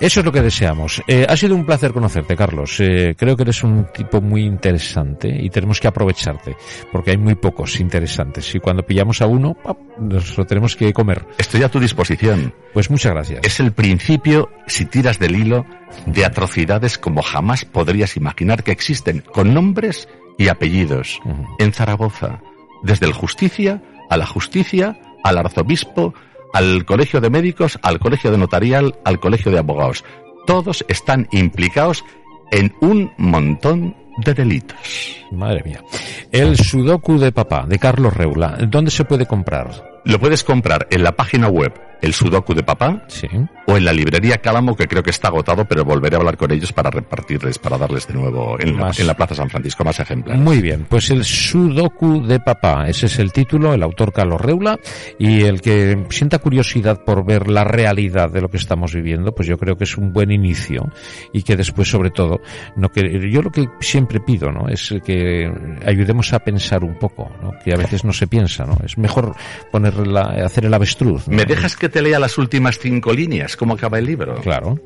Eso 0.00 0.20
es 0.20 0.26
lo 0.26 0.32
que 0.32 0.42
deseamos. 0.42 1.02
Eh, 1.06 1.26
ha 1.28 1.36
sido 1.36 1.54
un 1.54 1.64
placer 1.64 1.92
conocerte, 1.92 2.34
Carlos. 2.36 2.80
Eh, 2.80 3.14
creo 3.16 3.36
que 3.36 3.42
eres 3.42 3.62
un 3.62 3.86
tipo 3.92 4.20
muy 4.20 4.44
interesante 4.44 5.28
y 5.28 5.48
tenemos 5.50 5.80
que 5.80 5.88
aprovecharte, 5.88 6.56
porque 6.90 7.12
hay 7.12 7.18
muy 7.18 7.34
pocos 7.34 7.78
interesantes. 7.78 8.54
Y 8.54 8.58
cuando 8.58 8.84
pillamos 8.84 9.22
a 9.22 9.26
uno, 9.26 9.54
¡pap! 9.54 9.78
nos 9.98 10.36
lo 10.36 10.44
tenemos 10.44 10.74
que 10.74 10.92
comer. 10.92 11.24
Estoy 11.38 11.62
a 11.62 11.68
tu 11.68 11.78
disposición. 11.78 12.52
Pues 12.72 12.90
muchas 12.90 13.12
gracias. 13.12 13.40
Es 13.44 13.60
el 13.60 13.72
principio, 13.72 14.50
si 14.66 14.86
tiras 14.86 15.18
del 15.18 15.36
hilo, 15.36 15.66
de 16.06 16.24
atrocidades 16.24 16.98
como 16.98 17.22
jamás 17.22 17.64
podrías 17.64 18.16
imaginar 18.16 18.64
que 18.64 18.72
existen, 18.72 19.20
con 19.20 19.54
nombres 19.54 20.08
y 20.38 20.48
apellidos, 20.48 21.20
en 21.58 21.72
Zaragoza, 21.72 22.40
desde 22.82 23.06
el 23.06 23.12
justicia 23.12 23.82
a 24.12 24.16
la 24.18 24.26
justicia, 24.26 24.98
al 25.24 25.38
arzobispo, 25.38 26.12
al 26.52 26.84
colegio 26.84 27.20
de 27.20 27.30
médicos, 27.30 27.78
al 27.82 27.98
colegio 27.98 28.30
de 28.30 28.38
notarial, 28.38 28.98
al 29.04 29.20
colegio 29.20 29.50
de 29.50 29.58
abogados. 29.58 30.04
Todos 30.46 30.84
están 30.88 31.28
implicados 31.32 32.04
en 32.50 32.74
un 32.80 33.12
montón 33.16 33.96
de 34.18 34.34
delitos. 34.34 35.16
Madre 35.32 35.62
mía. 35.64 35.82
El 36.30 36.56
Sudoku 36.56 37.18
de 37.18 37.32
papá, 37.32 37.64
de 37.66 37.78
Carlos 37.78 38.14
Reula. 38.14 38.56
¿Dónde 38.68 38.90
se 38.90 39.04
puede 39.04 39.26
comprar? 39.26 39.90
Lo 40.04 40.18
puedes 40.18 40.42
comprar 40.42 40.88
en 40.90 41.04
la 41.04 41.12
página 41.12 41.46
web 41.48 41.72
El 42.02 42.12
Sudoku 42.12 42.54
de 42.54 42.64
Papá 42.64 43.04
Sí. 43.06 43.28
o 43.68 43.76
en 43.76 43.84
la 43.84 43.92
librería 43.92 44.38
Cálamo, 44.38 44.74
que 44.74 44.88
creo 44.88 45.00
que 45.04 45.10
está 45.10 45.28
agotado, 45.28 45.64
pero 45.64 45.84
volveré 45.84 46.16
a 46.16 46.18
hablar 46.18 46.36
con 46.36 46.50
ellos 46.50 46.72
para 46.72 46.90
repartirles, 46.90 47.60
para 47.60 47.78
darles 47.78 48.08
de 48.08 48.14
nuevo 48.14 48.56
en 48.58 48.76
la, 48.76 48.90
en 48.98 49.06
la 49.06 49.14
Plaza 49.14 49.36
San 49.36 49.48
Francisco 49.48 49.84
más 49.84 50.00
ejemplares. 50.00 50.42
Muy 50.42 50.60
bien, 50.60 50.86
pues 50.88 51.08
el 51.10 51.22
Sudoku 51.24 52.26
de 52.26 52.40
papá, 52.40 52.88
ese 52.88 53.06
es 53.06 53.20
el 53.20 53.32
título, 53.32 53.72
el 53.74 53.82
autor 53.84 54.12
Carlos 54.12 54.40
Reula, 54.40 54.76
y 55.20 55.42
el 55.42 55.60
que 55.60 56.04
sienta 56.10 56.40
curiosidad 56.40 57.04
por 57.04 57.24
ver 57.24 57.48
la 57.48 57.62
realidad 57.62 58.28
de 58.28 58.40
lo 58.40 58.48
que 58.48 58.56
estamos 58.56 58.92
viviendo, 58.92 59.32
pues 59.32 59.46
yo 59.46 59.56
creo 59.56 59.76
que 59.76 59.84
es 59.84 59.96
un 59.96 60.12
buen 60.12 60.32
inicio 60.32 60.90
y 61.32 61.44
que 61.44 61.54
después, 61.54 61.88
sobre 61.88 62.10
todo, 62.10 62.40
no 62.74 62.88
que 62.88 63.30
yo 63.30 63.40
lo 63.40 63.52
que 63.52 63.68
siempre 63.78 64.01
pido, 64.06 64.50
¿no? 64.52 64.68
Es 64.68 64.94
que 65.04 65.50
ayudemos 65.86 66.32
a 66.32 66.38
pensar 66.40 66.84
un 66.84 66.98
poco, 66.98 67.30
¿no? 67.42 67.52
Que 67.64 67.72
a 67.72 67.76
veces 67.76 68.04
no 68.04 68.12
se 68.12 68.26
piensa, 68.26 68.64
¿no? 68.64 68.76
Es 68.84 68.98
mejor 68.98 69.34
poner 69.70 70.06
la, 70.06 70.22
hacer 70.44 70.64
el 70.66 70.74
avestruz. 70.74 71.28
¿no? 71.28 71.36
¿Me 71.36 71.44
dejas 71.44 71.76
que 71.76 71.88
te 71.88 72.02
lea 72.02 72.18
las 72.18 72.38
últimas 72.38 72.78
cinco 72.78 73.12
líneas? 73.12 73.56
¿Cómo 73.56 73.74
acaba 73.74 73.98
el 73.98 74.06
libro? 74.06 74.36
Claro. 74.42 74.78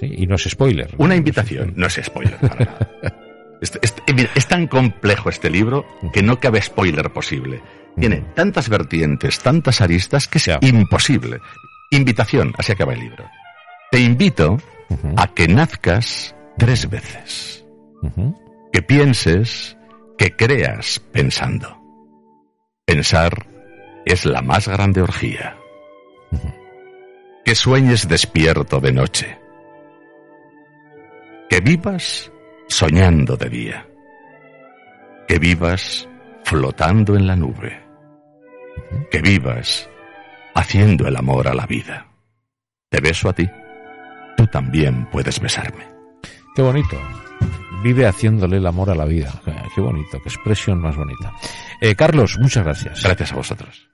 Sí, 0.00 0.10
y 0.16 0.26
no 0.26 0.36
es 0.36 0.44
spoiler. 0.44 0.94
Una 0.98 1.14
invitación. 1.16 1.72
No 1.76 1.86
es 1.86 2.00
spoiler. 2.02 2.36
para 2.38 2.64
nada. 2.64 2.78
Es, 3.58 3.72
es- 3.80 3.94
mira, 4.14 4.28
es 4.34 4.46
tan 4.46 4.66
complejo 4.66 5.30
este 5.30 5.48
libro 5.48 5.86
que 6.12 6.22
no 6.22 6.38
cabe 6.38 6.60
spoiler 6.60 7.10
posible. 7.10 7.62
Tiene 7.98 8.22
tantas 8.34 8.68
vertientes, 8.68 9.38
tantas 9.38 9.80
aristas 9.80 10.28
que 10.28 10.36
es 10.36 10.44
Ya. 10.44 10.58
imposible. 10.60 11.40
Invitación, 11.90 12.52
así 12.58 12.72
acaba 12.72 12.92
el 12.92 13.00
libro. 13.00 13.24
Te 13.90 14.00
invito 14.00 14.58
a 15.16 15.28
que 15.28 15.48
nazcas 15.48 16.34
tres 16.58 16.90
veces. 16.90 17.64
Que 18.72 18.82
pienses, 18.82 19.76
que 20.18 20.34
creas 20.36 21.00
pensando. 21.12 21.76
Pensar 22.84 23.46
es 24.04 24.24
la 24.24 24.42
más 24.42 24.68
grande 24.68 25.02
orgía. 25.02 25.56
Que 27.44 27.54
sueñes 27.54 28.08
despierto 28.08 28.80
de 28.80 28.92
noche. 28.92 29.38
Que 31.48 31.60
vivas 31.60 32.30
soñando 32.68 33.36
de 33.36 33.48
día. 33.48 33.86
Que 35.28 35.38
vivas 35.38 36.08
flotando 36.44 37.16
en 37.16 37.26
la 37.26 37.36
nube. 37.36 37.82
Que 39.10 39.20
vivas 39.20 39.88
haciendo 40.54 41.06
el 41.06 41.16
amor 41.16 41.48
a 41.48 41.54
la 41.54 41.66
vida. 41.66 42.06
Te 42.88 43.00
beso 43.00 43.28
a 43.28 43.32
ti. 43.32 43.48
Tú 44.36 44.46
también 44.46 45.06
puedes 45.10 45.40
besarme. 45.40 45.84
Qué 46.54 46.62
bonito 46.62 46.96
vive 47.82 48.06
haciéndole 48.06 48.56
el 48.58 48.66
amor 48.66 48.90
a 48.90 48.94
la 48.94 49.04
vida. 49.04 49.32
Qué 49.74 49.80
bonito, 49.80 50.20
qué 50.22 50.28
expresión 50.28 50.80
más 50.80 50.96
bonita. 50.96 51.32
Eh, 51.80 51.94
Carlos, 51.94 52.38
muchas 52.38 52.64
gracias. 52.64 53.02
Gracias 53.02 53.32
a 53.32 53.36
vosotros. 53.36 53.88